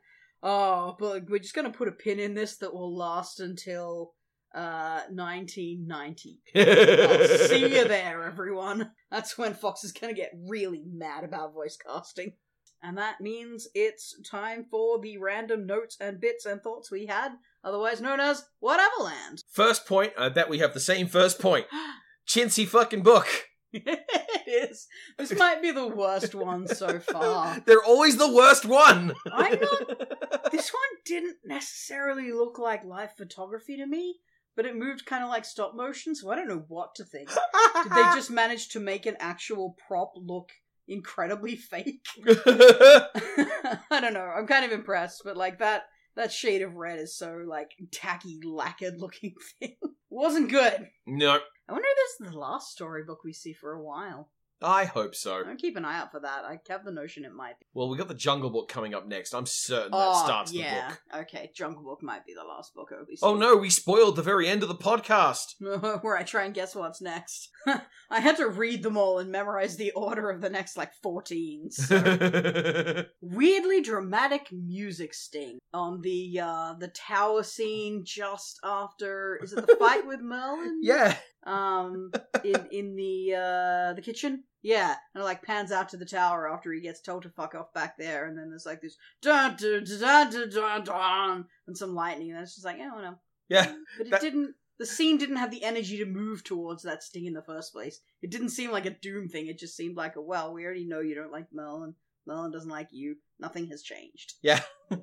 [0.46, 4.12] Oh, but we're just gonna put a pin in this that will last until
[4.54, 6.40] uh 1990.
[6.54, 8.90] I'll see you there, everyone.
[9.10, 12.34] That's when Fox is gonna get really mad about voice casting.
[12.82, 17.30] And that means it's time for the random notes and bits and thoughts we had,
[17.64, 19.42] otherwise known as Whateverland.
[19.50, 21.66] First point, I bet we have the same first point.
[22.28, 23.26] Chintzy fucking book.
[23.72, 24.00] it
[24.46, 24.86] is.
[25.18, 27.60] This might be the worst one so far.
[27.66, 29.14] They're always the worst one.
[29.32, 29.58] I'm
[30.52, 34.20] This one didn't necessarily look like live photography to me,
[34.54, 37.28] but it moved kind of like stop motion, so I don't know what to think.
[37.30, 40.50] Did they just manage to make an actual prop look
[40.86, 42.06] incredibly fake?
[42.24, 44.32] I don't know.
[44.36, 45.84] I'm kind of impressed, but like that
[46.16, 49.76] that shade of red is so like tacky, lacquered looking thing
[50.10, 50.88] Wasn't good.
[51.06, 54.30] No, I wonder if this is the last storybook we see for a while.
[54.62, 55.42] I hope so.
[55.46, 56.44] I'll keep an eye out for that.
[56.44, 57.66] I have the notion it might be.
[57.74, 59.34] Well, we got the Jungle Book coming up next.
[59.34, 60.88] I'm certain that oh, starts the yeah.
[60.88, 61.00] book.
[61.22, 63.18] Okay, Jungle Book might be the last book Obi.
[63.22, 65.54] Oh no, we spoiled the very end of the podcast.
[66.02, 67.50] Where I try and guess what's next.
[68.10, 71.70] I had to read them all and memorize the order of the next like 14.
[71.70, 73.04] So.
[73.20, 79.76] Weirdly dramatic music sting on the uh the tower scene just after is it the
[79.78, 80.80] fight with Merlin?
[80.82, 81.16] yeah.
[81.46, 82.10] Um
[82.42, 84.44] in in the uh the kitchen?
[84.62, 87.54] Yeah, and it like pans out to the tower after he gets told to fuck
[87.54, 91.76] off back there, and then there's like this dun dun dun dun dun dun and
[91.76, 93.14] some lightning, and it's just like, oh no.
[93.50, 93.74] Yeah.
[93.98, 94.54] But it That- didn't.
[94.80, 98.00] The scene didn't have the energy to move towards that sting in the first place.
[98.22, 99.46] It didn't seem like a doom thing.
[99.46, 101.94] It just seemed like a well, we already know you don't like Merlin.
[102.26, 103.16] Merlin doesn't like you.
[103.38, 104.34] Nothing has changed.
[104.42, 104.60] Yeah.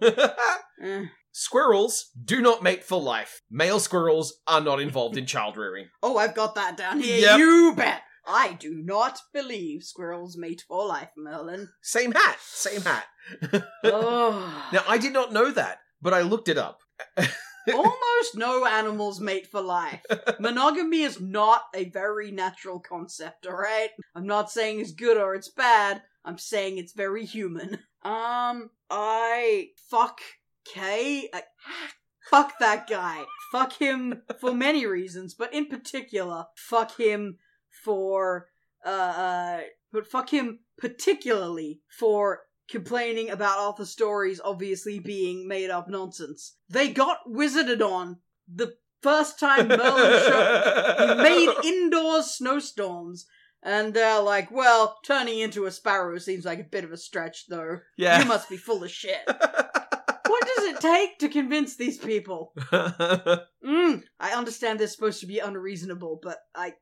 [0.84, 1.06] Eh.
[1.32, 3.42] squirrels do not mate for life.
[3.52, 5.90] Male squirrels are not involved in child rearing.
[6.04, 7.20] Oh, I've got that down here.
[7.20, 7.38] Yep.
[7.38, 8.02] You bet.
[8.26, 11.70] I do not believe squirrels mate for life, Merlin.
[11.84, 12.38] Same hat.
[12.42, 13.06] Same hat.
[13.84, 14.70] oh.
[14.74, 16.80] Now, I did not know that, but I looked it up.
[17.68, 20.02] Almost no animals mate for life.
[20.40, 23.92] Monogamy is not a very natural concept, alright?
[24.16, 26.02] I'm not saying it's good or it's bad.
[26.24, 27.80] I'm saying it's very human.
[28.04, 30.22] Um, I fuck
[30.66, 31.30] Kay.
[32.32, 33.26] Fuck that guy.
[33.52, 37.38] Fuck him for many reasons, but in particular, fuck him
[37.84, 38.48] for
[38.84, 39.60] uh, uh
[39.92, 42.40] but fuck him particularly for
[42.72, 46.56] complaining about Arthur stories obviously being made up nonsense.
[46.70, 48.18] They got wizarded on
[48.52, 50.96] the first time Merlin showed.
[51.00, 53.26] He made indoor snowstorms,
[53.64, 57.48] and they're like, well, turning into a sparrow seems like a bit of a stretch,
[57.48, 57.80] though.
[57.98, 58.20] yeah.
[58.22, 59.22] You must be full of shit.
[59.28, 62.54] what does it take to convince these people?
[63.64, 66.74] Mm, I understand they're supposed to be unreasonable, but I.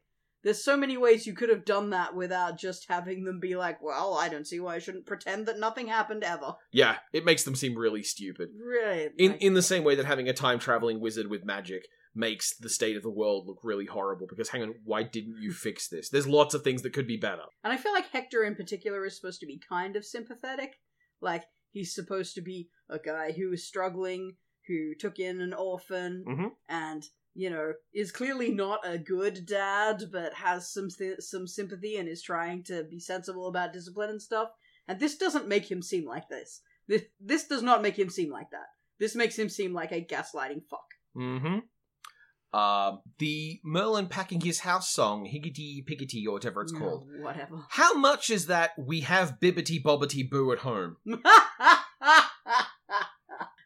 [0.41, 3.81] There's so many ways you could have done that without just having them be like,
[3.81, 6.53] well, I don't see why I shouldn't pretend that nothing happened ever.
[6.71, 8.49] yeah, it makes them seem really stupid.
[8.57, 9.09] Really?
[9.17, 11.85] In in the same way that having a time traveling wizard with magic
[12.19, 15.51] makes the state of the world look really horrible because hang on, why didn't you
[15.51, 16.09] fix this?
[16.09, 17.43] There's lots of things that could be better.
[17.63, 20.75] And I feel like Hector in particular is supposed to be kind of sympathetic.
[21.21, 24.35] Like, he's supposed to be a guy who is struggling,
[24.67, 26.51] who took in an orphan, Mhm.
[26.67, 27.03] and,
[27.33, 32.09] you know, is clearly not a good dad, but has some, th- some sympathy and
[32.09, 34.49] is trying to be sensible about discipline and stuff.
[34.87, 36.61] And this doesn't make him seem like this.
[36.87, 38.67] This, this does not make him seem like that.
[38.97, 40.87] This makes him seem like a gaslighting fuck.
[41.15, 41.59] Mm-hmm.
[42.51, 47.07] Um, the Merlin packing his house song, Higgity Piggity, or whatever it's No, called.
[47.19, 47.63] Whatever.
[47.69, 50.97] How much is that we have Bibbity Bobbity Boo at home?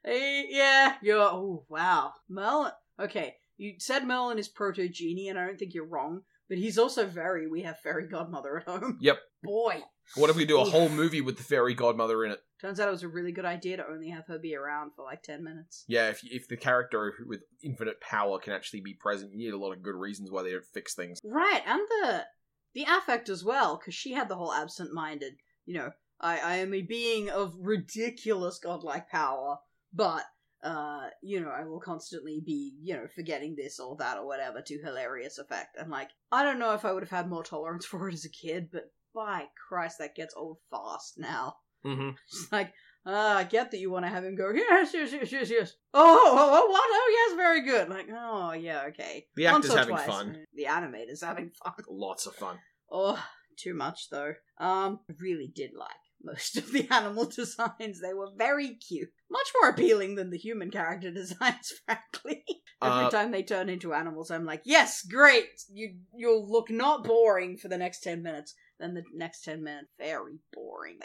[0.05, 1.17] Yeah, you're.
[1.21, 2.13] Oh, wow.
[2.29, 2.71] Merlin.
[2.99, 6.77] Okay, you said Merlin is proto genie, and I don't think you're wrong, but he's
[6.77, 7.47] also very.
[7.47, 8.99] We have fairy godmother at home.
[9.01, 9.17] Yep.
[9.43, 9.81] Boy.
[10.15, 12.39] What if we do a whole movie with the fairy godmother in it?
[12.61, 15.03] Turns out it was a really good idea to only have her be around for
[15.03, 15.83] like 10 minutes.
[15.87, 19.57] Yeah, if if the character with infinite power can actually be present, you need a
[19.57, 21.19] lot of good reasons why they don't fix things.
[21.23, 22.25] Right, and the
[22.73, 25.33] the affect as well, because she had the whole absent-minded,
[25.65, 29.57] you know, I, I am a being of ridiculous godlike power,
[29.93, 30.23] but,
[30.63, 34.61] uh, you know, I will constantly be, you know, forgetting this or that or whatever
[34.61, 35.77] to hilarious effect.
[35.77, 38.25] And, like, I don't know if I would have had more tolerance for it as
[38.25, 41.55] a kid, but by Christ, that gets old fast now.
[41.85, 42.09] Mm-hmm.
[42.27, 42.73] It's like,
[43.05, 45.73] ah, I get that you want to have him go, yes, yes, yes, yes, yes.
[45.93, 46.83] Oh, oh, oh, what?
[46.85, 47.89] Oh, yes, very good.
[47.89, 49.27] Like, oh, yeah, okay.
[49.35, 50.07] The Once actor's or having twice.
[50.07, 50.45] fun.
[50.55, 51.73] The animator's having fun.
[51.89, 52.57] Lots of fun.
[52.91, 53.21] Oh,
[53.57, 54.33] too much though.
[54.59, 55.89] Um, I really did like
[56.23, 58.01] most of the animal designs.
[58.01, 59.09] They were very cute.
[59.29, 62.43] Much more appealing than the human character designs, frankly.
[62.81, 65.49] Every Uh, time they turn into animals, I'm like, yes, great.
[65.71, 68.55] You you'll look not boring for the next ten minutes.
[68.83, 70.99] Then the next ten minutes, very boring.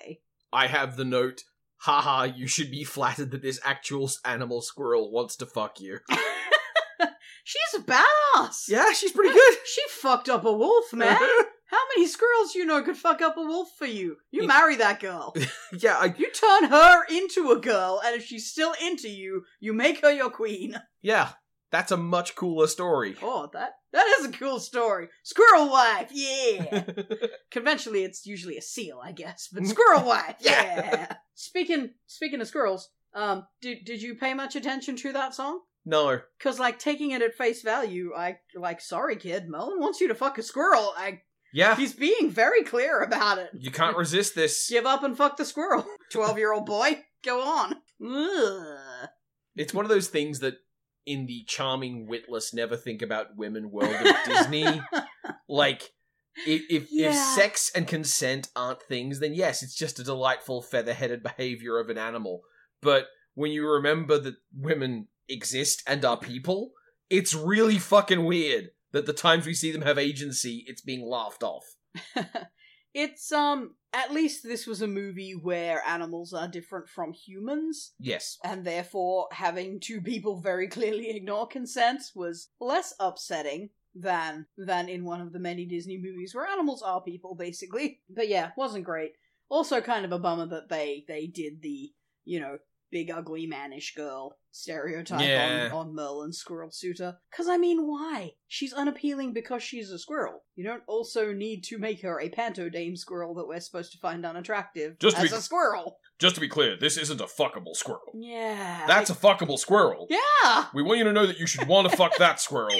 [0.52, 1.42] I have the note.
[1.82, 6.00] Haha, you should be flattered that this actual animal squirrel wants to fuck you.
[7.44, 8.68] She's a badass.
[8.68, 9.56] Yeah, she's pretty good.
[9.64, 11.16] She fucked up a wolf, man.
[11.70, 14.16] How many squirrels you know could fuck up a wolf for you?
[14.32, 15.34] You marry that girl.
[15.72, 19.72] yeah, I, You turn her into a girl, and if she's still into you, you
[19.72, 20.74] make her your queen.
[21.00, 21.30] yeah,
[21.70, 23.16] that's a much cooler story.
[23.22, 25.09] Oh, that that is a cool story.
[25.22, 26.85] Squirrel wife, yeah.
[27.50, 31.14] Conventionally, it's usually a seal, I guess, but squirrel wife, yeah.
[31.34, 35.61] Speaking speaking of squirrels, um, did did you pay much attention to that song?
[35.84, 40.09] no, Cause like taking it at face value, I like sorry kid, Merlin wants you
[40.09, 40.92] to fuck a squirrel.
[40.97, 41.22] I
[41.53, 43.51] yeah, he's being very clear about it.
[43.59, 44.68] you can't resist this.
[44.70, 45.86] Give up and fuck the squirrel.
[46.12, 47.76] Twelve year old boy, go on.
[48.07, 49.09] Ugh.
[49.57, 50.55] It's one of those things that
[51.09, 54.80] in the charming, witless, never think about women world of Disney.
[55.50, 55.94] Like,
[56.46, 61.22] if if, if sex and consent aren't things, then yes, it's just a delightful feather-headed
[61.22, 62.42] behavior of an animal.
[62.82, 66.72] But when you remember that women exist and are people,
[67.09, 71.42] it's really fucking weird that the times we see them have agency, it's being laughed
[71.42, 71.64] off.
[72.94, 78.39] it's um at least this was a movie where animals are different from humans Yes.
[78.45, 85.05] and therefore having two people very clearly ignore consent was less upsetting than than in
[85.05, 88.01] one of the many Disney movies where animals are people basically.
[88.09, 89.12] But yeah, wasn't great.
[89.49, 91.93] Also kind of a bummer that they they did the,
[92.24, 92.59] you know,
[92.91, 95.70] big ugly mannish girl stereotype Yeah.
[95.72, 97.16] on, on Merlin Squirrel Suitor.
[97.34, 98.32] Cause I mean why?
[98.48, 100.42] She's unappealing because she's a squirrel.
[100.56, 103.98] You don't also need to make her a panto dame squirrel that we're supposed to
[103.98, 105.98] find unattractive Just as be- a squirrel.
[106.18, 108.00] Just to be clear, this isn't a fuckable squirrel.
[108.14, 108.84] Yeah.
[108.88, 110.09] That's a fuckable squirrel.
[110.11, 110.66] Yeah.
[110.74, 112.74] We want you to know that you should want to fuck that squirrel,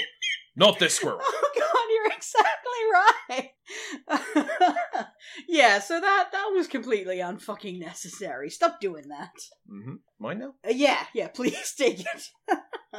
[0.55, 1.21] not this squirrel.
[1.31, 3.49] Oh god, you're exactly right.
[5.47, 8.49] yeah, so that that was completely unfucking necessary.
[8.49, 9.33] Stop doing that.
[9.71, 9.95] Mm-hmm.
[10.19, 10.53] Mine now?
[10.65, 12.29] Uh, yeah, yeah, please take it.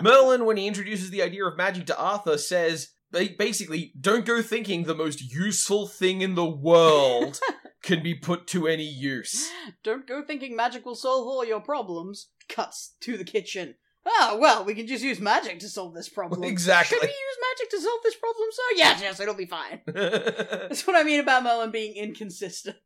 [0.01, 4.85] Merlin, when he introduces the idea of magic to Arthur, says basically, don't go thinking
[4.85, 7.41] the most useful thing in the world
[7.83, 9.51] can be put to any use.
[9.83, 12.29] Don't go thinking magic will solve all your problems.
[12.49, 13.77] Cuts to the kitchen.
[14.07, 16.43] Ah, well, we can just use magic to solve this problem.
[16.51, 16.97] Exactly.
[16.97, 18.63] Should we use magic to solve this problem, sir?
[18.77, 19.81] Yes, yes, it'll be fine.
[19.87, 20.59] mm-hmm.
[20.69, 22.77] That's what I mean about Merlin being inconsistent.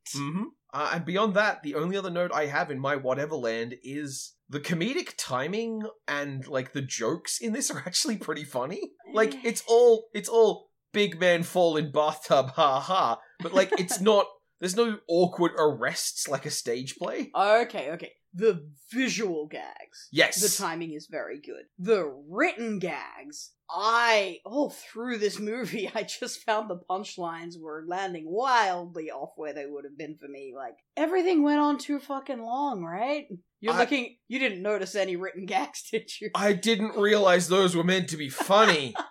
[0.73, 4.35] Uh, and beyond that, the only other note I have in my whatever land is
[4.49, 8.93] the comedic timing and like the jokes in this are actually pretty funny.
[9.13, 13.21] Like it's all it's all big man fall in bathtub, ha ha.
[13.41, 14.27] But like it's not.
[14.65, 17.31] There's no awkward arrests like a stage play.
[17.37, 18.13] Okay, okay.
[18.33, 20.09] The visual gags.
[20.11, 20.41] Yes.
[20.41, 21.65] The timing is very good.
[21.79, 28.25] The written gags, I all through this movie, I just found the punchlines were landing
[28.27, 30.55] wildly off where they would have been for me.
[30.57, 33.27] Like everything went on too fucking long, right?
[33.61, 34.17] You're I- looking.
[34.29, 36.31] You didn't notice any written gags, did you?
[36.35, 38.95] I didn't realize those were meant to be funny.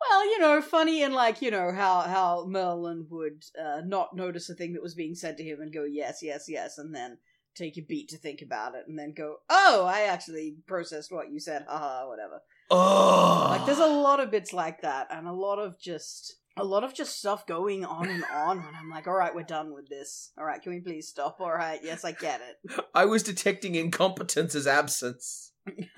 [0.00, 4.48] Well, you know, funny and like you know how how Merlin would uh, not notice
[4.48, 7.18] a thing that was being said to him and go yes, yes, yes, and then
[7.58, 11.30] take a beat to think about it and then go, oh, I actually processed what
[11.32, 12.40] you said, haha, whatever.
[12.70, 16.64] oh, Like there's a lot of bits like that and a lot of just a
[16.64, 19.72] lot of just stuff going on and on and I'm like, all right, we're done
[19.72, 20.32] with this.
[20.38, 21.38] All right, can we please stop?
[21.40, 22.84] All right, yes, I get it.
[22.94, 25.52] I was detecting incompetence as absence.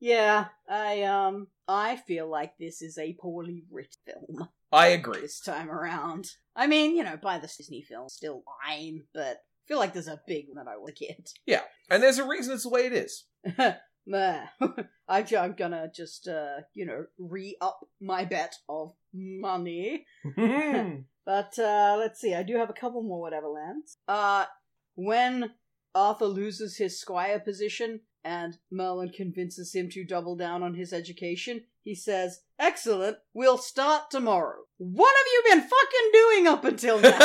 [0.00, 4.48] yeah, I um I feel like this is a poorly written film.
[4.70, 5.20] I agree.
[5.20, 6.30] this time around.
[6.54, 10.08] I mean, you know, by the Disney film, still fine, but I feel like there's
[10.08, 11.30] a big one that I will get.
[11.46, 11.62] Yeah.
[11.90, 13.24] And there's a reason it's the way it is.
[15.08, 20.06] I'm gonna just, uh, you know, re up my bet of money.
[21.28, 23.98] But, uh, let's see, I do have a couple more whatever lands.
[24.08, 24.46] Uh,
[24.94, 25.50] when
[25.94, 31.64] Arthur loses his squire position and Merlin convinces him to double down on his education,
[31.82, 34.58] he says, Excellent, we'll start tomorrow.
[34.78, 37.18] What have you been fucking doing up until now?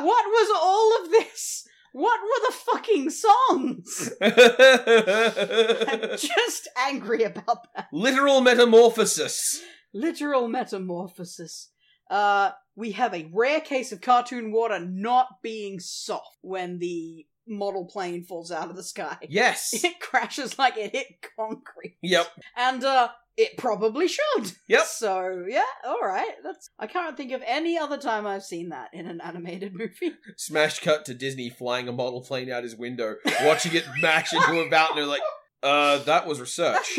[0.00, 1.66] what was all of this?
[1.92, 4.12] What were the fucking songs?
[4.20, 4.32] I'm
[6.18, 7.86] just angry about that.
[7.92, 9.62] Literal metamorphosis.
[9.92, 11.68] Literal metamorphosis.
[12.10, 17.84] Uh, we have a rare case of cartoon water not being soft when the model
[17.86, 19.16] plane falls out of the sky.
[19.28, 19.84] Yes.
[19.84, 21.96] It crashes like it hit concrete.
[22.02, 22.26] Yep.
[22.56, 24.52] And, uh, it probably should.
[24.68, 24.84] Yep.
[24.84, 26.36] So, yeah, alright.
[26.44, 30.14] That's, I can't think of any other time I've seen that in an animated movie.
[30.36, 34.60] Smash cut to Disney flying a model plane out his window, watching it mash into
[34.60, 34.96] a mountain.
[34.96, 35.22] They're like,
[35.64, 36.98] uh, that was research.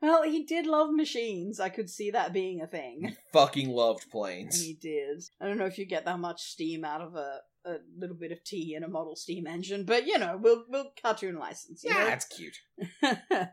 [0.00, 1.60] well, he did love machines.
[1.60, 3.16] I could see that being a thing.
[3.32, 4.62] Fucking loved planes.
[4.62, 5.24] He did.
[5.40, 8.32] I don't know if you get that much steam out of a, a little bit
[8.32, 11.82] of tea in a model steam engine, but you know, we'll we'll cartoon license.
[11.84, 12.06] Yeah, know?
[12.06, 12.58] that's cute.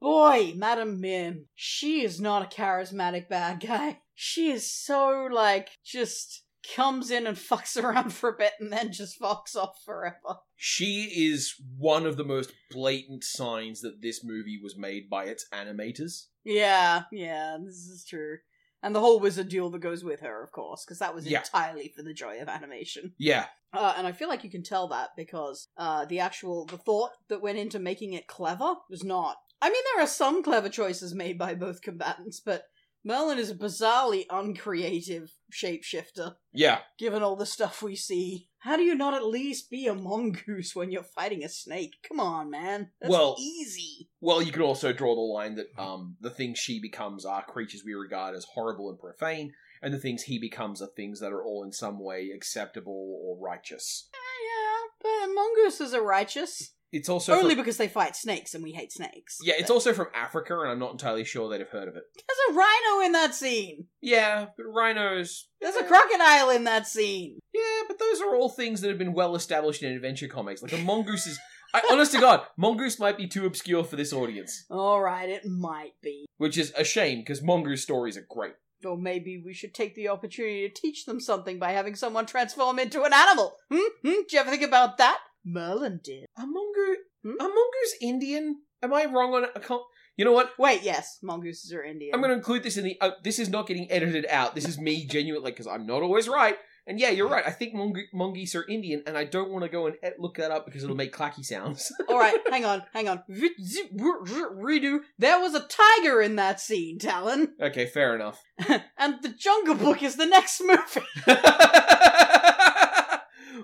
[0.00, 4.00] Boy, Madam Mim, she is not a charismatic bad guy.
[4.14, 6.42] She is so like just
[6.76, 10.38] comes in and fucks around for a bit and then just fucks off forever.
[10.56, 15.46] She is one of the most blatant signs that this movie was made by its
[15.52, 16.26] animators.
[16.44, 18.38] Yeah, yeah, this is true.
[18.82, 21.38] And the whole wizard duel that goes with her, of course, because that was Yeah.
[21.40, 23.14] entirely for the joy of animation.
[23.18, 23.46] Yeah.
[23.72, 27.12] Uh, and I feel like you can tell that because uh, the actual the thought
[27.28, 29.36] that went into making it clever was not.
[29.62, 32.64] I mean, there are some clever choices made by both combatants, but
[33.04, 36.80] Merlin is a bizarrely uncreative shapeshifter, Yeah.
[36.98, 38.48] given all the stuff we see.
[38.60, 41.94] How do you not at least be a mongoose when you're fighting a snake?
[42.06, 42.92] Come on, man.
[43.00, 44.08] That's Well- easy.
[44.20, 47.82] Well, you can also draw the line that um, the things she becomes are creatures
[47.84, 51.44] we regard as horrible and profane, and the things he becomes are things that are
[51.44, 54.08] all in some way acceptable or righteous.
[54.12, 56.72] Yeah, but mongooses are righteous.
[56.92, 59.38] It's also Only from, because they fight snakes and we hate snakes.
[59.42, 61.96] yeah, it's But also from Africa, and I'm not entirely sure they'd have heard of
[61.96, 62.02] it.
[62.14, 63.86] There's a rhino in that scene.
[64.02, 65.48] Yeah, but rhinos.
[65.60, 67.38] There's a crocodile in that scene.
[67.54, 70.62] Yeah, but those are all things that have been well established in adventure comics.
[70.62, 71.38] Like a mongoose is.
[71.74, 75.92] I, honest to God, mongoose might be too obscure for this audience, Alright, it might
[76.02, 76.26] be.
[76.36, 78.52] which is a shame because mongoose stories are great.
[78.84, 82.78] Or maybe we should take the opportunity to teach them something by having someone transform
[82.78, 83.54] into an animal.
[83.70, 83.78] Hmm?
[84.02, 84.10] Hmm?
[84.10, 85.18] Did you ever think about that?
[85.44, 86.26] Merlin did.
[86.36, 86.98] A mongoose.
[87.24, 87.40] Hmm?
[87.40, 88.56] A mongoose Indian?
[88.82, 89.50] Am I wrong on it?
[89.56, 89.82] I can't.
[90.16, 90.50] You know what?
[90.58, 92.14] Wait, yes, mongooses are Indian.
[92.14, 92.96] I'm going to include this in the.
[93.00, 94.54] Uh, this is not getting edited out.
[94.54, 96.56] This is me genuinely because I'm not always right.
[96.84, 97.44] And yeah, you're right.
[97.46, 100.36] I think mong- mongoose are Indian, and I don't want to go and ed- look
[100.38, 101.92] that up because it'll make clacky sounds.
[102.08, 103.22] Alright, hang on, hang on.
[103.28, 104.98] Vit- zip- wr- wr- Redo.
[105.16, 107.54] There was a tiger in that scene, Talon.
[107.62, 108.42] okay, fair enough.
[108.98, 111.06] and the Jungle Book is the next movie.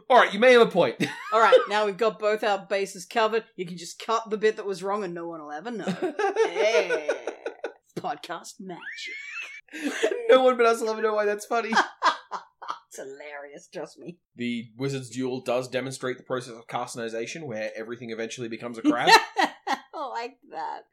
[0.08, 0.96] All right, you may have a point.
[1.32, 3.44] Alright, now we've got both our bases covered.
[3.56, 5.84] You can just cut the bit that was wrong and no one will ever know.
[6.46, 7.08] Hey.
[7.96, 8.84] Podcast magic.
[10.30, 11.72] no one but us will ever know why that's funny.
[12.90, 14.16] It's hilarious, trust me.
[14.36, 19.10] The Wizard's Duel does demonstrate the process of carcinization, where everything eventually becomes a crab.
[19.94, 20.84] I like that.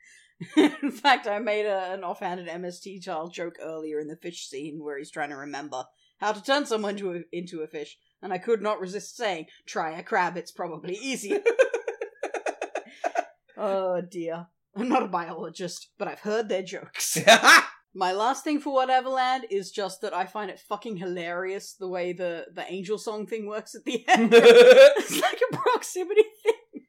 [0.83, 4.83] In fact, I made a, an offhanded MST child joke earlier in the fish scene
[4.83, 5.85] where he's trying to remember
[6.17, 9.45] how to turn someone to a, into a fish, and I could not resist saying,
[9.67, 11.41] "Try a crab; it's probably easier."
[13.57, 17.19] oh dear, I'm not a biologist, but I've heard their jokes.
[17.97, 21.87] My last thing for Whatever Land is just that I find it fucking hilarious the
[21.87, 24.31] way the the angel song thing works at the end.
[24.33, 26.81] it's like a proximity thing.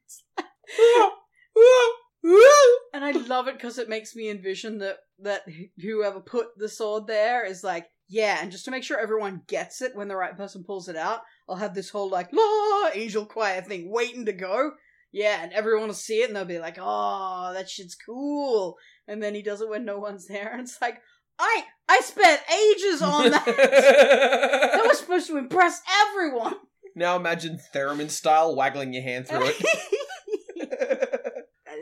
[2.93, 5.43] And I love it because it makes me envision that that
[5.79, 9.81] whoever put the sword there is like, yeah, and just to make sure everyone gets
[9.81, 13.25] it when the right person pulls it out, I'll have this whole like la angel
[13.25, 14.71] choir thing waiting to go.
[15.11, 18.77] Yeah, and everyone will see it and they'll be like, oh, that shit's cool.
[19.07, 21.01] And then he does it when no one's there, and it's like,
[21.39, 23.45] I I spent ages on that.
[24.73, 26.55] that was supposed to impress everyone.
[26.95, 29.55] now imagine theremin style waggling your hand through it.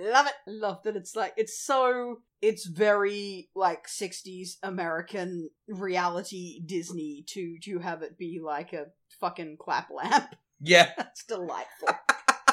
[0.06, 0.34] Love it.
[0.46, 7.80] Love that it's like it's so it's very like 60s American reality Disney to to
[7.80, 8.86] have it be like a
[9.20, 10.36] fucking clap lamp.
[10.62, 11.90] yeah, That's delightful.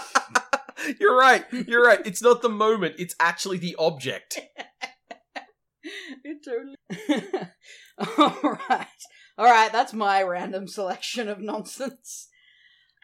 [0.98, 1.44] you're right.
[1.52, 2.00] You're right.
[2.06, 2.94] It's not the moment.
[2.98, 4.40] It's actually the object.
[6.24, 6.76] it totally
[8.18, 8.86] All right.
[9.36, 12.28] All right, that's my random selection of nonsense.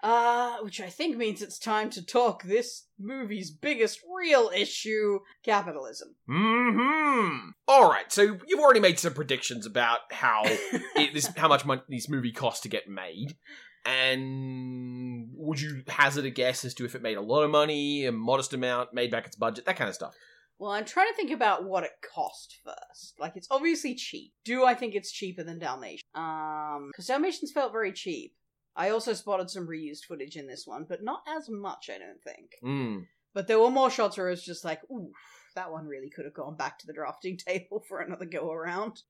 [0.01, 6.15] Uh, which I think means it's time to talk this movie's biggest real issue, capitalism.
[6.29, 7.51] Hmm.
[7.67, 8.11] All right.
[8.13, 12.31] So you've already made some predictions about how it, this, how much money this movie
[12.31, 13.37] cost to get made,
[13.85, 18.05] and would you hazard a guess as to if it made a lot of money,
[18.07, 20.15] a modest amount, made back its budget, that kind of stuff?
[20.59, 23.15] Well, I'm trying to think about what it cost first.
[23.19, 24.33] Like, it's obviously cheap.
[24.45, 26.03] Do I think it's cheaper than Dalmatian?
[26.15, 28.35] Um, because Dalmatians felt very cheap.
[28.77, 32.23] I also spotted some reused footage in this one, but not as much, I don't
[32.23, 32.53] think.
[32.63, 32.99] Hmm.
[33.35, 35.13] But there were more shots where it's just like, ooh,
[35.55, 39.03] that one really could have gone back to the drafting table for another go around.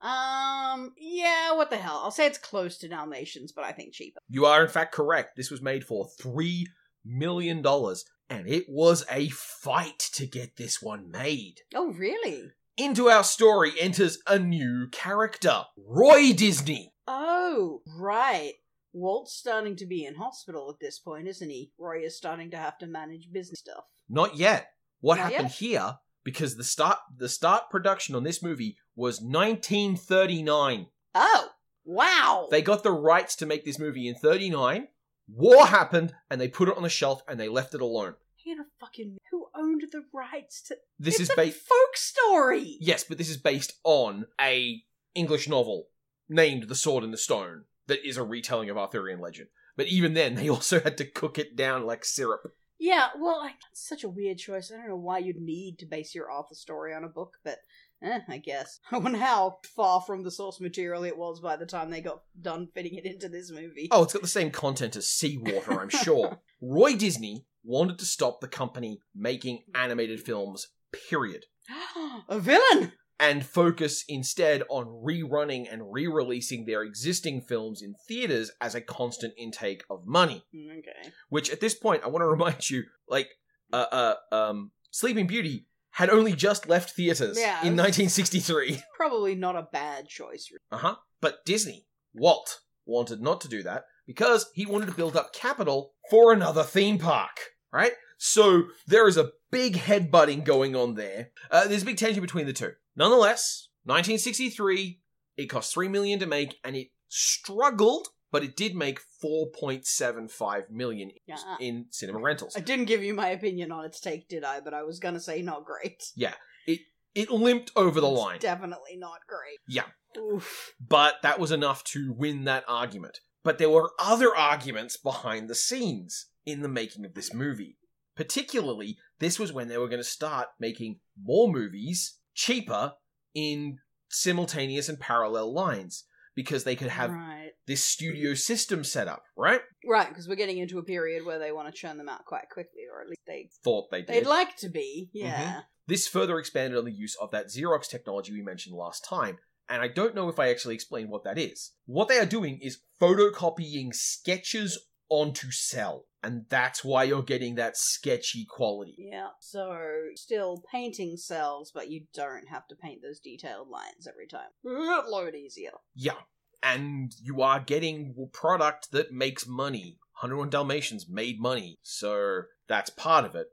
[0.00, 2.00] Um, yeah, what the hell?
[2.04, 4.20] I'll say it's close to Dalmatians, but I think cheaper.
[4.28, 5.36] You are in fact correct.
[5.36, 6.66] This was made for three
[7.04, 11.60] million dollars, and it was a fight to get this one made.
[11.74, 12.50] Oh, really?
[12.76, 16.92] Into our story enters a new character, Roy Disney.
[17.06, 18.54] Oh, right.
[18.94, 21.72] Walt's starting to be in hospital at this point, isn't he?
[21.78, 23.84] Roy is starting to have to manage business stuff.
[24.08, 24.68] Not yet.
[25.00, 25.98] What Not happened here?
[26.22, 30.86] Because the start the start production on this movie was 1939.
[31.14, 31.48] Oh,
[31.84, 32.48] wow.
[32.50, 34.88] They got the rights to make this movie in 39.
[35.28, 38.14] War happened, and they put it on the shelf and they left it alone.
[38.44, 41.60] Hang on a fucking who owned the rights to This it's is a based.
[41.66, 42.76] folk story.
[42.80, 44.82] Yes, but this is based on a
[45.14, 45.88] English novel
[46.28, 49.48] named The Sword in the Stone that is a retelling of Arthurian legend.
[49.76, 52.54] But even then, they also had to cook it down like syrup.
[52.78, 54.70] Yeah, well, I, it's such a weird choice.
[54.70, 57.58] I don't know why you'd need to base your Arthur story on a book, but
[58.02, 58.80] eh, I guess.
[58.92, 62.22] I wonder how far from the source material it was by the time they got
[62.40, 63.88] done fitting it into this movie.
[63.90, 66.40] Oh, it's got the same content as seawater, I'm sure.
[66.60, 70.68] Roy Disney wanted to stop the company making animated films,
[71.08, 71.46] period.
[72.28, 72.92] a villain!
[73.20, 79.32] And focus instead on rerunning and re-releasing their existing films in theaters as a constant
[79.38, 80.44] intake of money.
[80.54, 81.10] Okay.
[81.28, 83.28] Which at this point, I want to remind you, like,
[83.72, 88.82] uh, uh, um, Sleeping Beauty had only just left theaters Yeah, in 1963.
[88.96, 90.50] Probably not a bad choice.
[90.72, 90.96] Uh huh.
[91.20, 95.92] But Disney, Walt, wanted not to do that because he wanted to build up capital
[96.10, 97.38] for another theme park,
[97.72, 97.92] right?
[98.18, 101.30] So there is a big headbutting going on there.
[101.50, 102.72] Uh, there's a big tension between the two.
[102.96, 105.00] Nonetheless, 1963,
[105.36, 111.10] it cost three million to make, and it struggled, but it did make 4.75 million
[111.26, 111.36] Yeah.
[111.60, 112.54] in cinema rentals.
[112.56, 114.60] I didn't give you my opinion on its take, did I?
[114.60, 116.02] But I was gonna say not great.
[116.14, 116.34] Yeah.
[116.66, 116.80] It
[117.14, 118.38] it limped over the It's line.
[118.40, 119.58] Definitely not great.
[119.68, 119.86] Yeah.
[120.16, 120.74] Oof.
[120.80, 123.18] but that was enough to win that argument.
[123.42, 127.78] But there were other arguments behind the scenes in the making of this movie.
[128.16, 132.92] Particularly, this was when they were going to start making more movies cheaper
[133.34, 133.78] in
[134.08, 136.04] simultaneous and parallel lines
[136.34, 139.60] because they could have right, this studio system set up, right?
[139.86, 142.50] right, because we're getting into a period where they want to churn them out quite
[142.50, 144.08] quickly, or at least they Thought they did.
[144.08, 145.10] they'd like to be.
[145.16, 145.26] Mm-hmm.
[145.26, 145.60] Yeah.
[145.86, 149.80] This further expanded on the use of that Xerox technology we mentioned last time, and
[149.80, 151.72] I don't know if I actually explained what that is.
[151.86, 154.78] What they are doing is photocopying sketches
[155.08, 158.94] onto cel, and that's why you're getting that sketchy quality.
[158.98, 159.28] Yeah.
[159.40, 159.76] So
[160.14, 164.48] still painting cels, but you don't have to paint those detailed lines every time.
[164.66, 165.72] A load easier.
[165.94, 166.20] Yeah.
[166.62, 169.98] And you are getting a product that makes money.
[170.20, 173.48] 101 Dalmatians made money, so that's part of it.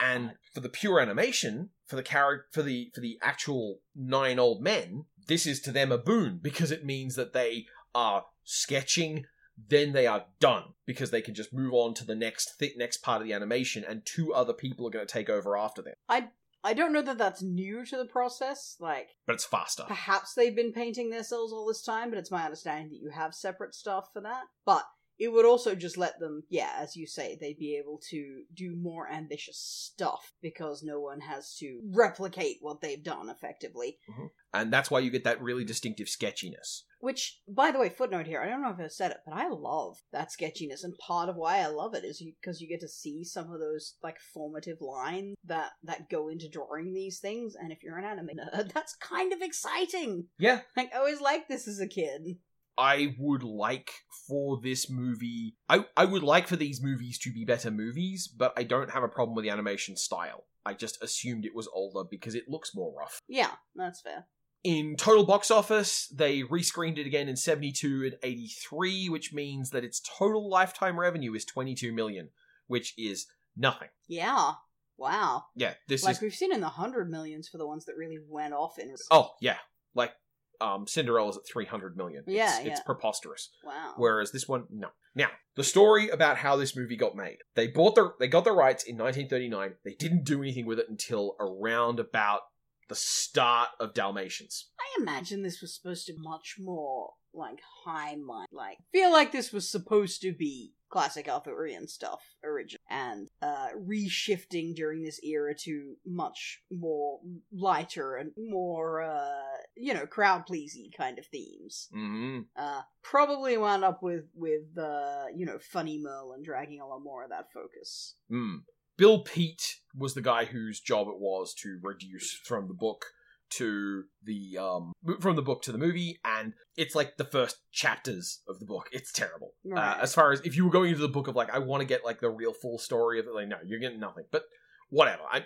[0.00, 4.62] And for the pure animation, for the character, for the for the actual nine old
[4.62, 9.24] men, this is to them a boon because it means that they are sketching,
[9.68, 12.98] then they are done because they can just move on to the next th- next
[12.98, 15.94] part of the animation, and two other people are going to take over after them.
[16.08, 16.28] I
[16.66, 18.76] i don't know that that's new to the process.
[18.80, 19.84] Like, But it's faster.
[19.86, 23.10] perhaps they've been painting their cels all this time, but it's my understanding that you
[23.10, 24.44] have separate stuff for that.
[24.64, 24.84] But
[25.18, 28.76] it would also just let them, yeah, as you say, they'd be able to do
[28.76, 33.98] more ambitious stuff because no one has to replicate what they've done effectively.
[34.10, 34.26] Mm-hmm.
[34.52, 36.84] And that's why you get that really distinctive sketchiness.
[37.00, 39.48] Which, by the way, footnote here, I don't know if I said it, but I
[39.48, 42.88] love that sketchiness, and part of why I love it is because you, get to
[42.88, 47.72] see some of those like formative lines that that go into drawing these things, and
[47.72, 50.28] if you're an anime nerd, that's kind of exciting.
[50.38, 52.38] Yeah, Like I always liked this as a kid.
[52.76, 53.92] I would like
[54.26, 55.56] for this movie.
[55.68, 59.02] I, I would like for these movies to be better movies, but I don't have
[59.02, 60.44] a problem with the animation style.
[60.66, 63.20] I just assumed it was older because it looks more rough.
[63.28, 64.26] Yeah, that's fair.
[64.64, 69.84] In total box office, they rescreened it again in 72 and 83, which means that
[69.84, 72.30] its total lifetime revenue is 22 million,
[72.66, 73.88] which is nothing.
[74.08, 74.52] Yeah.
[74.96, 75.44] Wow.
[75.54, 76.22] Yeah, this like is.
[76.22, 78.94] we've seen in the hundred millions for the ones that really went off in.
[79.10, 79.56] Oh, yeah.
[79.94, 80.12] Like,
[80.60, 82.24] um, Cinderella's at 300 million.
[82.26, 83.50] Yeah, it's, it's preposterous.
[83.64, 83.94] Wow.
[83.96, 84.88] Whereas this one, no.
[85.14, 87.38] Now, the story about how this movie got made.
[87.54, 89.74] They bought the they got the rights in 1939.
[89.84, 92.40] They didn't do anything with it until around about
[92.88, 94.70] the start of Dalmatians.
[94.78, 98.48] I imagine this was supposed to be much more like high mind.
[98.52, 104.74] Like, feel like this was supposed to be classic Arthurian stuff original, and uh, reshifting
[104.74, 107.20] during this era to much more
[107.52, 111.88] lighter and more, uh, you know, crowd pleasing kind of themes.
[111.92, 117.02] hmm Uh, probably wound up with with uh, you know, funny Merlin dragging a lot
[117.02, 118.16] more of that focus.
[118.30, 118.62] Mm.
[118.96, 123.06] Bill Peet was the guy whose job it was to reduce from the book
[123.50, 128.40] to the um from the book to the movie and it's like the first chapters
[128.48, 131.08] of the book it's terrible uh, as far as if you were going into the
[131.08, 133.46] book of like i want to get like the real full story of it like
[133.46, 134.44] no you're getting nothing but
[134.90, 135.44] whatever i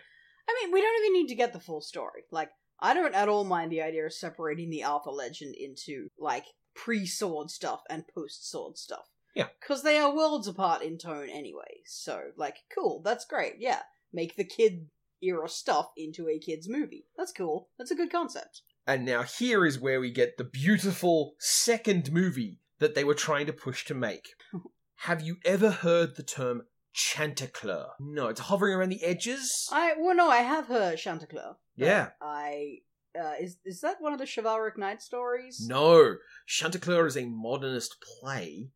[0.48, 2.24] I mean, we don't even need to get the full story.
[2.30, 6.46] Like, I don't at all mind the idea of separating the alpha legend into, like,
[6.74, 9.10] pre sword stuff and post sword stuff.
[9.34, 9.48] Yeah.
[9.60, 11.82] Because they are worlds apart in tone anyway.
[11.84, 13.82] So, like, cool, that's great, yeah.
[14.12, 14.86] Make the kid
[15.22, 17.06] era stuff into a kid's movie.
[17.16, 17.68] That's cool.
[17.78, 18.62] That's a good concept.
[18.86, 23.46] And now here is where we get the beautiful second movie that they were trying
[23.46, 24.28] to push to make.
[25.02, 26.62] Have you ever heard the term
[26.92, 27.86] Chanticleer?
[28.00, 29.68] No, it's hovering around the edges.
[29.70, 31.54] I, well, no, I have heard Chanticleer.
[31.76, 32.08] Yeah.
[32.20, 32.78] I,
[33.18, 35.64] uh, is, is that one of the Chivalric Knight stories?
[35.68, 36.16] No,
[36.46, 38.70] Chanticleer is a modernist play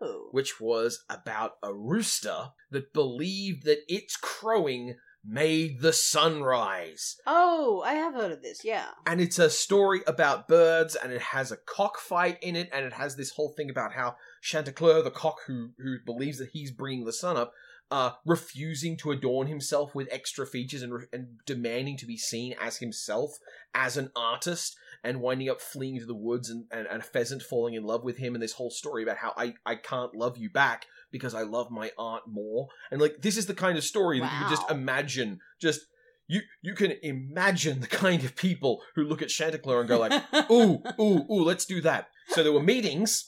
[0.00, 0.28] Oh.
[0.30, 4.96] which was about a rooster that believed that its crowing
[5.28, 7.16] made the sunrise.
[7.26, 8.86] Oh, I have heard of this, yeah.
[9.06, 12.94] And it's a story about birds, and it has a cockfight in it, and it
[12.94, 17.04] has this whole thing about how Chanticleer, the cock who who believes that he's bringing
[17.04, 17.52] the sun up,
[17.90, 22.54] uh, refusing to adorn himself with extra features and, re- and demanding to be seen
[22.60, 23.38] as himself
[23.74, 27.42] as an artist and winding up fleeing to the woods and, and, and a pheasant
[27.42, 30.36] falling in love with him and this whole story about how I, I can't love
[30.36, 32.68] you back because I love my art more.
[32.90, 35.80] And like this is the kind of story that you just imagine just
[36.28, 40.22] you you can imagine the kind of people who look at Chanticleer and go like,
[40.50, 42.08] ooh, ooh, ooh, let's do that.
[42.28, 43.24] So there were meetings.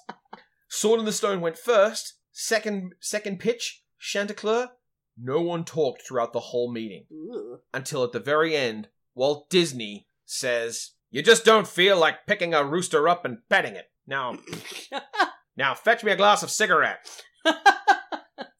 [0.69, 2.15] Sword in the Stone went first.
[2.33, 4.71] Second second pitch, Chanticleer.
[5.23, 7.59] No one talked throughout the whole meeting Ooh.
[7.75, 12.65] until at the very end, Walt Disney says, "You just don't feel like picking a
[12.65, 13.91] rooster up and petting it.
[14.07, 14.39] Now,
[15.57, 17.07] now fetch me a glass of cigarette."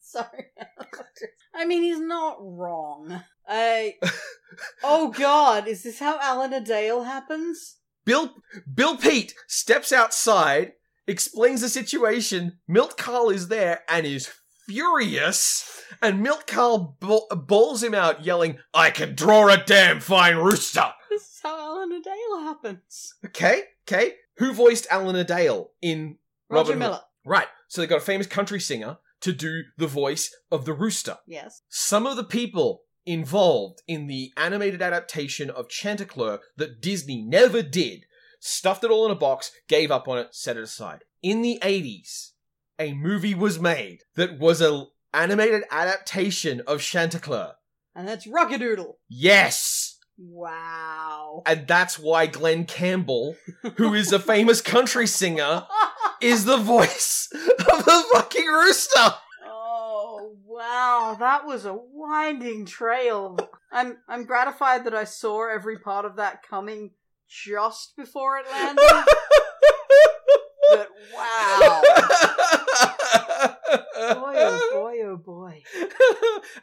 [0.01, 0.45] Sorry.
[1.55, 3.23] I mean, he's not wrong.
[3.47, 3.95] I.
[4.83, 7.77] oh God, is this how Alan a Dale happens?
[8.05, 8.33] Bill
[8.73, 10.73] Bill Peet steps outside,
[11.07, 12.59] explains the situation.
[12.67, 14.31] Milt Kahl is there and is
[14.65, 20.37] furious, and Milt Kahl b- bawls him out, yelling, "I can draw a damn fine
[20.37, 23.13] rooster." This is how Alan a Dale happens.
[23.27, 24.15] Okay, okay.
[24.37, 26.17] Who voiced Alan a Dale in
[26.49, 26.79] Roger Robin Hood?
[26.79, 27.01] Miller.
[27.25, 27.47] Right.
[27.71, 31.19] So they got a famous country singer to do the voice of the rooster.
[31.25, 31.61] Yes.
[31.69, 38.03] Some of the people involved in the animated adaptation of Chanticleer that Disney never did
[38.41, 41.05] stuffed it all in a box, gave up on it, set it aside.
[41.23, 42.31] In the 80s,
[42.77, 47.53] a movie was made that was an animated adaptation of Chanticleer.
[47.95, 48.99] And that's Rock-a-Doodle.
[49.07, 49.97] Yes!
[50.17, 51.41] Wow.
[51.45, 53.37] And that's why Glen Campbell,
[53.77, 55.65] who is a famous country singer,
[56.21, 59.13] is the voice of the fucking rooster.
[59.45, 63.37] Oh wow, that was a winding trail.
[63.71, 66.91] I'm I'm gratified that I saw every part of that coming
[67.27, 68.83] just before it landed.
[70.69, 71.81] but wow.
[74.01, 75.63] Boy oh boy oh boy.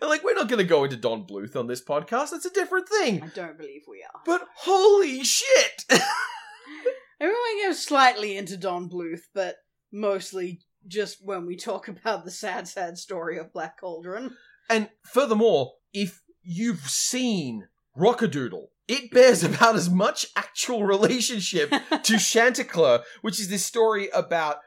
[0.03, 2.31] like, we're not going to go into Don Bluth on this podcast.
[2.31, 3.23] That's a different thing.
[3.23, 4.21] I don't believe we are.
[4.27, 5.85] But holy shit!
[7.21, 9.57] Everyone goes slightly into Don Bluth, but
[9.93, 14.37] mostly just when we talk about the sad, sad story of Black Cauldron.
[14.71, 23.01] and furthermore, if you've seen Rock-a-Doodle, it bears about as much actual relationship to Chanticleer,
[23.23, 24.59] which is this story about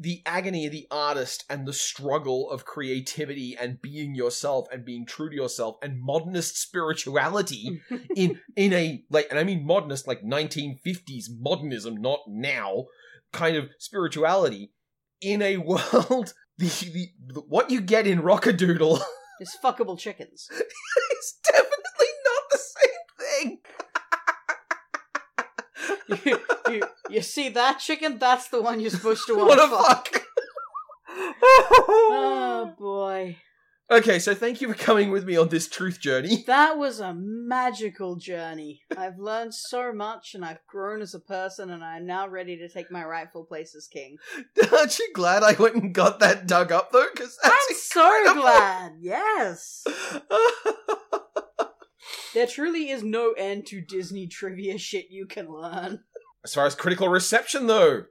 [0.00, 5.04] the agony of the artist and the struggle of creativity and being yourself and being
[5.04, 7.82] true to yourself and modernist spirituality
[8.16, 12.86] in in a like and I mean modernist like 1950s modernism not now
[13.32, 14.72] kind of spirituality
[15.20, 19.00] in a world the, the, the what you get in Rock-a-Doodle
[19.40, 20.48] is fuckable chickens.
[20.52, 23.58] is definitely not the same thing.
[26.24, 28.18] You, you, you see that chicken?
[28.18, 30.08] That's the one you're supposed to want what a fuck.
[30.08, 30.26] fuck.
[31.42, 33.36] Oh boy.
[33.90, 36.44] okay, so thank you for coming with me on this truth journey.
[36.46, 38.82] That was a magical journey.
[38.96, 42.68] I've learned so much and I've grown as a person and I'm now ready to
[42.68, 44.18] take my rightful place as king.
[44.72, 47.06] Aren't you glad I went and got that dug up though?
[47.12, 48.92] Because I'm that's so glad.
[49.00, 49.84] Yes.
[52.32, 56.00] There truly is no end to Disney trivia shit you can learn.
[56.44, 58.04] as far as critical reception though,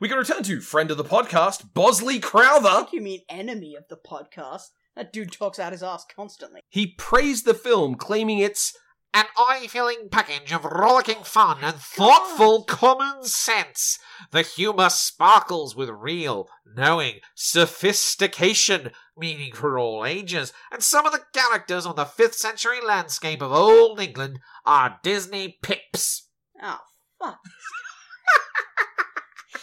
[0.00, 2.86] we can return to friend of the podcast, Bosley Crowther.
[2.92, 4.68] you mean enemy of the podcast.
[4.94, 6.60] That dude talks out his ass constantly.
[6.68, 8.76] He praised the film, claiming it's
[9.14, 13.98] An eye-filling package of rollicking fun and thoughtful common sense.
[14.30, 21.20] The humour sparkles with real, knowing, sophistication, meaning for all ages, and some of the
[21.34, 26.28] characters on the 5th century landscape of old England are Disney pips.
[26.62, 26.78] Oh,
[27.22, 27.38] fuck.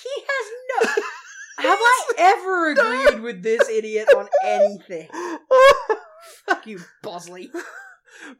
[0.03, 0.51] he has
[0.85, 1.03] no.
[1.69, 5.09] Have I ever agreed with this idiot on anything?
[6.45, 7.51] Fuck you, Bosley.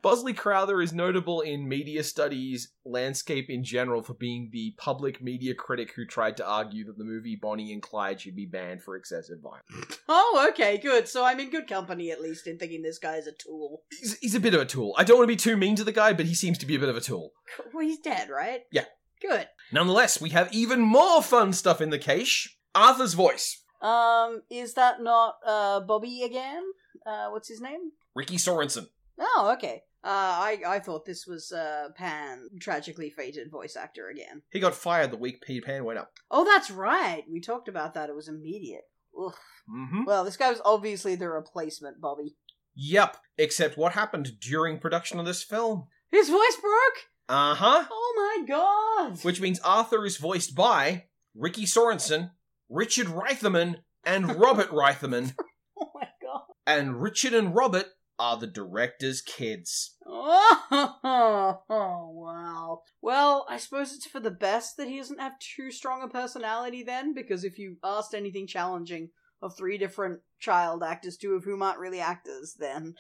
[0.02, 5.54] Bosley Crowther is notable in media studies landscape in general for being the public media
[5.54, 8.96] critic who tried to argue that the movie Bonnie and Clyde should be banned for
[8.96, 10.00] excessive violence.
[10.08, 11.08] Oh, okay, good.
[11.08, 13.84] So I'm in good company at least in thinking this guy is a tool.
[13.92, 14.94] He's, he's a bit of a tool.
[14.98, 16.76] I don't want to be too mean to the guy, but he seems to be
[16.76, 17.34] a bit of a tool.
[17.74, 18.62] Well, he's dead, right?
[18.72, 18.86] Yeah.
[19.22, 19.48] Good.
[19.72, 22.58] Nonetheless, we have even more fun stuff in the cache.
[22.74, 23.62] Arthur's voice.
[23.82, 26.64] Um, is that not uh Bobby again?
[27.06, 27.92] Uh, what's his name?
[28.16, 28.88] Rickie Sorensen.
[29.20, 29.84] Oh, okay.
[30.02, 34.42] Uh, I I thought this was uh Pan, tragically fated voice actor again.
[34.50, 36.12] He got fired the week Peter Pan went up.
[36.32, 37.24] Oh, that's right.
[37.30, 38.10] We talked about that.
[38.10, 38.84] It was immediate.
[39.20, 39.34] Ugh.
[39.70, 40.04] Mm-hmm.
[40.06, 42.36] Well, this guy was obviously the replacement, Bobby.
[42.76, 43.18] Yep.
[43.38, 45.88] Except what happened during production of this film?
[46.12, 47.06] His voice broke.
[47.28, 47.86] Uh huh.
[47.92, 49.24] Oh my god.
[49.24, 51.06] Which means Arthur is voiced by
[51.36, 52.32] Rickie Sorensen,
[52.70, 55.36] Richard Reitherman, and Robert Reitherman,
[55.78, 56.44] Oh my god.
[56.66, 57.88] and Richard and Robert
[58.20, 59.96] are the director's kids.
[60.06, 62.82] Oh, wow.
[63.02, 66.84] Well, I suppose it's for the best that he doesn't have too strong a personality
[66.84, 69.10] then, because if you asked anything challenging
[69.42, 72.96] of three different child actors, two of whom aren't really actors, then.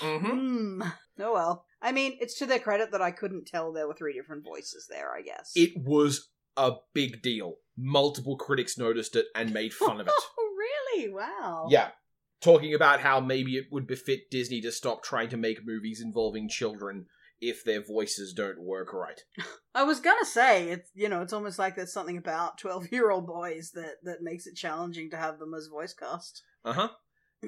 [0.00, 0.30] Mm-hmm.
[0.30, 0.82] Hmm.
[1.20, 1.64] Oh well.
[1.80, 4.86] I mean, it's to their credit that I couldn't tell there were three different voices
[4.90, 5.52] there, I guess.
[5.54, 7.56] It was a big deal.
[7.76, 10.12] Multiple critics noticed it and made fun of it.
[10.38, 10.50] Oh,
[10.96, 11.12] really?
[11.12, 11.66] Wow.
[11.70, 11.90] Yeah.
[12.44, 16.46] Talking about how maybe it would befit Disney to stop trying to make movies involving
[16.46, 17.06] children
[17.40, 19.22] if their voices don't work right.
[19.74, 23.10] I was gonna say it's you know it's almost like there's something about twelve year
[23.10, 26.42] old boys that that makes it challenging to have them as voice cast.
[26.66, 26.88] Uh huh.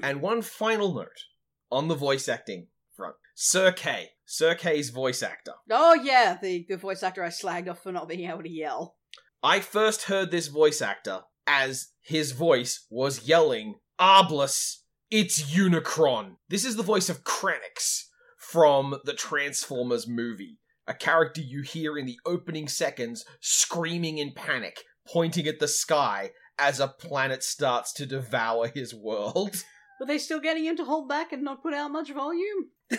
[0.02, 1.24] And one final note
[1.70, 4.12] on the voice acting front Sir Kay.
[4.24, 5.52] Sir Kay's voice actor.
[5.70, 8.96] Oh yeah, the the voice actor I slagged off for not being able to yell.
[9.42, 14.78] I first heard this voice actor as his voice was yelling, Arblus,
[15.10, 16.36] it's Unicron.
[16.48, 20.58] This is the voice of Kranix from the Transformers movie.
[20.88, 26.32] A character you hear in the opening seconds screaming in panic, pointing at the sky
[26.58, 29.62] as a planet starts to devour his world.
[30.00, 32.70] Were they still getting him to hold back and not put out much volume?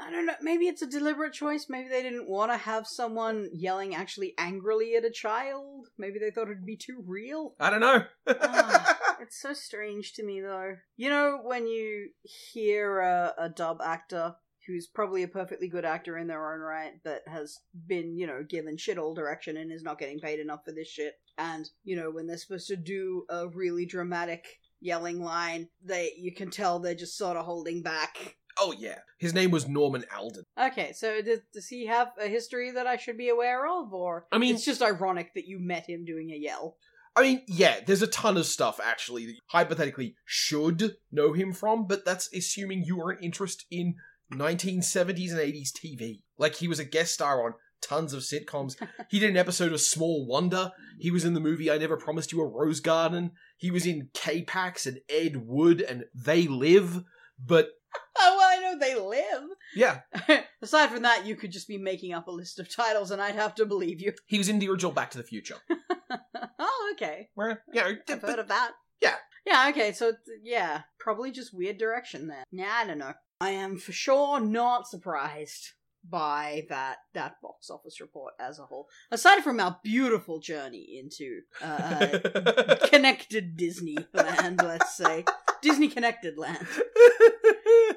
[0.00, 0.34] I don't know.
[0.40, 1.66] Maybe it's a deliberate choice.
[1.68, 5.88] Maybe they didn't want to have someone yelling actually angrily at a child.
[5.98, 7.54] Maybe they thought it'd be too real.
[7.60, 8.04] I don't know.
[8.26, 10.74] Ah, it's so strange to me, though.
[10.96, 14.34] You know, when you hear a, a dub actor
[14.66, 18.42] who's probably a perfectly good actor in their own right, but has been, you know,
[18.48, 21.14] given shit all direction and is not getting paid enough for this shit.
[21.38, 24.44] And, you know, when they're supposed to do a really dramatic
[24.80, 28.36] yelling line, they you can tell they're just sort of holding back.
[28.60, 28.98] oh, yeah.
[29.18, 30.44] His name was Norman Alden.
[30.60, 34.26] Okay, so does, does he have a history that I should be aware of, or
[34.32, 36.76] I mean- it's just ironic that you met him doing a yell?
[37.18, 41.52] I mean, yeah, there's a ton of stuff actually that you hypothetically should know him
[41.52, 43.96] from, but that's assuming you are an interest in
[44.32, 46.22] 1970s and 80s TV.
[46.38, 48.76] Like he was a guest star on tons of sitcoms.
[49.10, 50.70] he did an episode of Small Wonder.
[51.00, 53.32] He was in the movie I Never Promised You a Rose Garden.
[53.56, 57.02] He was in K-Pax and Ed Wood and They Live.
[57.44, 57.70] But
[58.16, 58.36] Oh,
[58.68, 59.44] know they live.
[59.74, 60.00] yeah,
[60.62, 63.34] Aside from that, you could just be making up a list of titles, and I'd
[63.34, 64.12] have to believe you.
[64.26, 65.56] he was in the original Back to the Future.
[66.58, 67.28] oh, okay.
[67.34, 68.72] Where, know, I've but- heard of that.
[69.00, 69.14] Yeah.
[69.46, 70.12] Yeah, okay, so,
[70.42, 72.44] yeah, probably just weird direction there.
[72.50, 73.14] Yeah, I don't know.
[73.40, 75.72] I am for sure not surprised
[76.08, 78.88] by that that box office report as a whole.
[79.10, 85.24] Aside from our beautiful journey into uh, connected Disney land, let's say.
[85.62, 86.66] Disney connected land.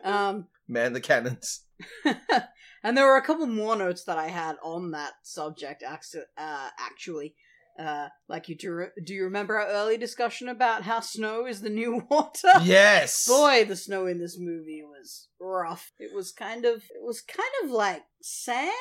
[0.04, 1.66] Um, Man the cannons.
[2.84, 5.84] and there were a couple more notes that I had on that subject.
[5.84, 7.36] Uh, actually,
[7.80, 8.72] uh, like you do.
[8.74, 12.50] Re- do you remember our early discussion about how snow is the new water?
[12.62, 13.28] Yes.
[13.28, 15.92] Boy, the snow in this movie was rough.
[16.00, 18.72] It was kind of, it was kind of like sand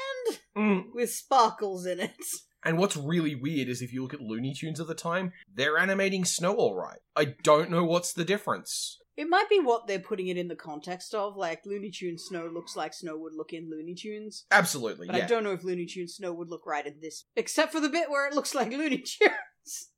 [0.56, 0.84] Mm.
[0.92, 2.14] with sparkles in it.
[2.64, 5.78] And what's really weird is if you look at Looney Tunes at the time, they're
[5.78, 6.98] animating snow all right.
[7.16, 8.98] I don't know what's the difference.
[9.16, 11.36] It might be what they're putting it in the context of.
[11.36, 14.44] Like Looney Tunes snow looks like snow would look in Looney Tunes.
[14.50, 15.24] Absolutely, But yeah.
[15.24, 17.88] I don't know if Looney Tunes Snow would look right in this, except for the
[17.88, 19.90] bit where it looks like Looney Tunes.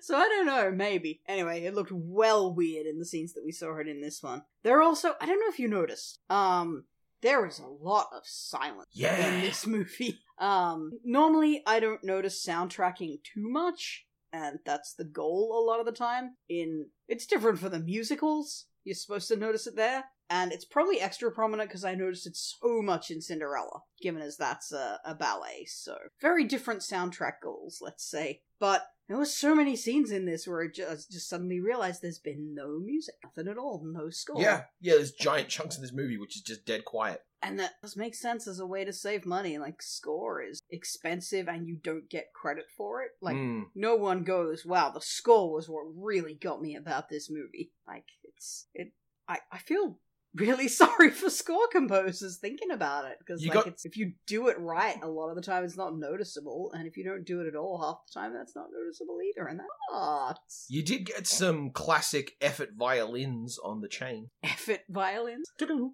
[0.00, 1.20] so I don't know, maybe.
[1.28, 4.42] Anyway, it looked well weird in the scenes that we saw it in this one.
[4.62, 6.84] There are also, I don't know if you noticed, um,
[7.20, 9.34] there is a lot of silence Yeah.
[9.34, 10.20] in this movie.
[10.38, 15.86] Um, normally I don't notice soundtracking too much, and that's the goal a lot of
[15.86, 16.36] the time.
[16.48, 18.66] In it's different for the musicals.
[18.84, 22.36] You're supposed to notice it there, and it's probably extra prominent because I noticed it
[22.36, 25.66] so much in Cinderella, given as that's a, a ballet.
[25.66, 28.42] So very different soundtrack goals, let's say.
[28.58, 32.18] But there was so many scenes in this where I just, just suddenly realized there's
[32.18, 34.40] been no music, nothing at all, no score.
[34.40, 37.22] Yeah, yeah, there's giant chunks in this movie which is just dead quiet.
[37.42, 39.58] And that does make sense as a way to save money.
[39.58, 43.12] Like, score is expensive and you don't get credit for it.
[43.22, 43.66] Like, Mm.
[43.76, 47.70] no one goes, wow, the score was what really got me about this movie.
[47.86, 48.92] Like, it's, it,
[49.28, 50.00] I, I feel
[50.34, 53.16] really sorry for score composers thinking about it.
[53.18, 55.76] Because, like, got- it's, if you do it right, a lot of the time it's
[55.76, 56.70] not noticeable.
[56.74, 59.46] And if you don't do it at all, half the time that's not noticeable either.
[59.48, 60.66] And that sucks.
[60.68, 64.30] You did get some classic effort violins on the chain.
[64.42, 65.46] Effort violins.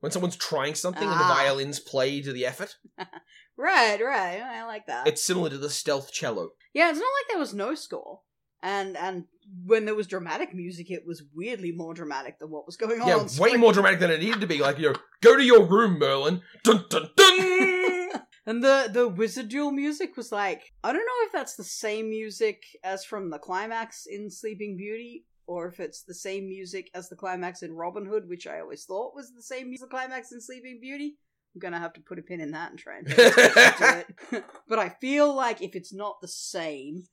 [0.00, 1.34] When someone's trying something and the Ah.
[1.44, 2.74] violins play to the effort,
[3.56, 4.40] Right, right.
[4.42, 5.06] I like that.
[5.06, 6.50] it's similar to the stealth cello.
[6.74, 8.22] Yeah, it's not like there was no score.
[8.62, 9.24] And and
[9.64, 13.08] when there was dramatic music, it was weirdly more dramatic than what was going on.
[13.08, 14.58] yeah, on way more dramatic than it needed to be.
[14.58, 16.42] Like, you know, go to your room, Merlin.
[16.62, 18.10] Dun dun dun!
[18.46, 22.10] and the the wizard duel music was like I don't know if that's the same
[22.10, 27.08] music as from the climax in Sleeping Beauty or if it's the same music as
[27.08, 30.40] the climax in Robin Hood, which I always thought was the same music climax in
[30.40, 31.16] Sleeping Beauty.
[31.54, 34.44] I'm gonna have to put a pin in that and try and to it.
[34.68, 37.04] but I feel like if it's not the same,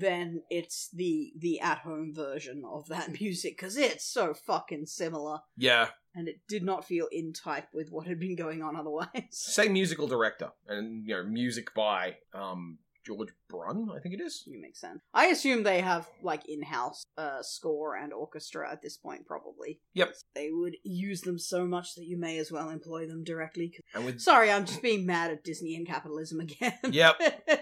[0.00, 5.40] then it's the the at home version of that music because it's so fucking similar
[5.56, 9.08] yeah, and it did not feel in type with what had been going on otherwise.
[9.30, 14.42] same musical director, and you know, music by um George Bruns, I think it is.
[14.46, 15.00] You make sense.
[15.14, 19.80] I assume they have like in-house uh, score and orchestra at this point, probably.
[19.94, 20.14] Yep.
[20.34, 23.72] They would use them so much that you may as well employ them directly.
[23.94, 26.78] And with Sorry, I'm just being mad at Disney and capitalism again.
[26.90, 27.20] Yep.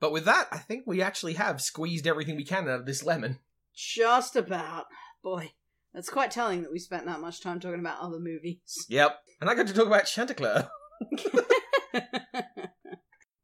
[0.00, 3.04] But with that, I think we actually have squeezed everything we can out of this
[3.04, 3.38] lemon.
[3.74, 4.86] just about.
[5.22, 5.52] Boy,
[5.92, 8.86] that's quite telling that we spent that much time talking about other movies.
[8.88, 9.18] Yep.
[9.42, 10.70] And I got to talk about Chanticleer.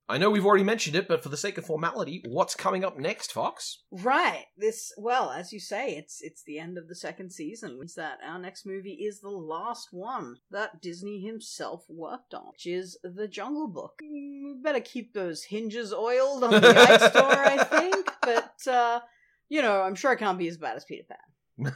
[0.08, 2.96] I know we've already mentioned it, but for the sake of formality, what's coming up
[2.96, 3.82] next, Fox?
[3.90, 4.44] Right.
[4.56, 7.78] This well, as you say, it's it's the end of the second season.
[7.78, 12.66] Means that our next movie is the last one that Disney himself worked on, which
[12.66, 13.98] is The Jungle Book.
[14.00, 18.08] We better keep those hinges oiled on the ice store, I think.
[18.22, 19.00] But uh,
[19.48, 21.18] you know, I'm sure it can't be as bad as Peter Pan.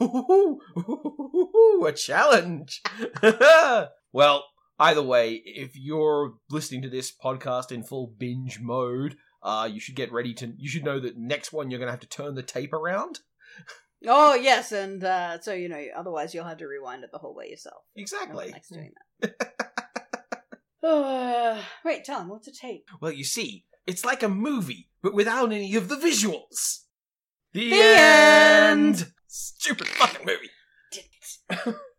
[0.00, 0.60] Ooh,
[1.86, 2.80] a challenge.
[4.12, 4.44] well,
[4.78, 9.94] either way, if you're listening to this podcast in full binge mode, uh, you should
[9.94, 10.52] get ready to.
[10.56, 13.20] You should know that next one you're going to have to turn the tape around.
[14.06, 17.34] Oh yes, and uh, so you know, otherwise you'll have to rewind it the whole
[17.34, 17.84] way yourself.
[17.96, 18.52] Exactly.
[18.52, 19.34] likes doing that.
[20.82, 22.86] uh, wait, tell him what's a tape.
[23.00, 26.80] Well, you see, it's like a movie, but without any of the visuals.
[27.52, 29.12] The, The end.
[29.26, 31.78] Stupid fucking movie.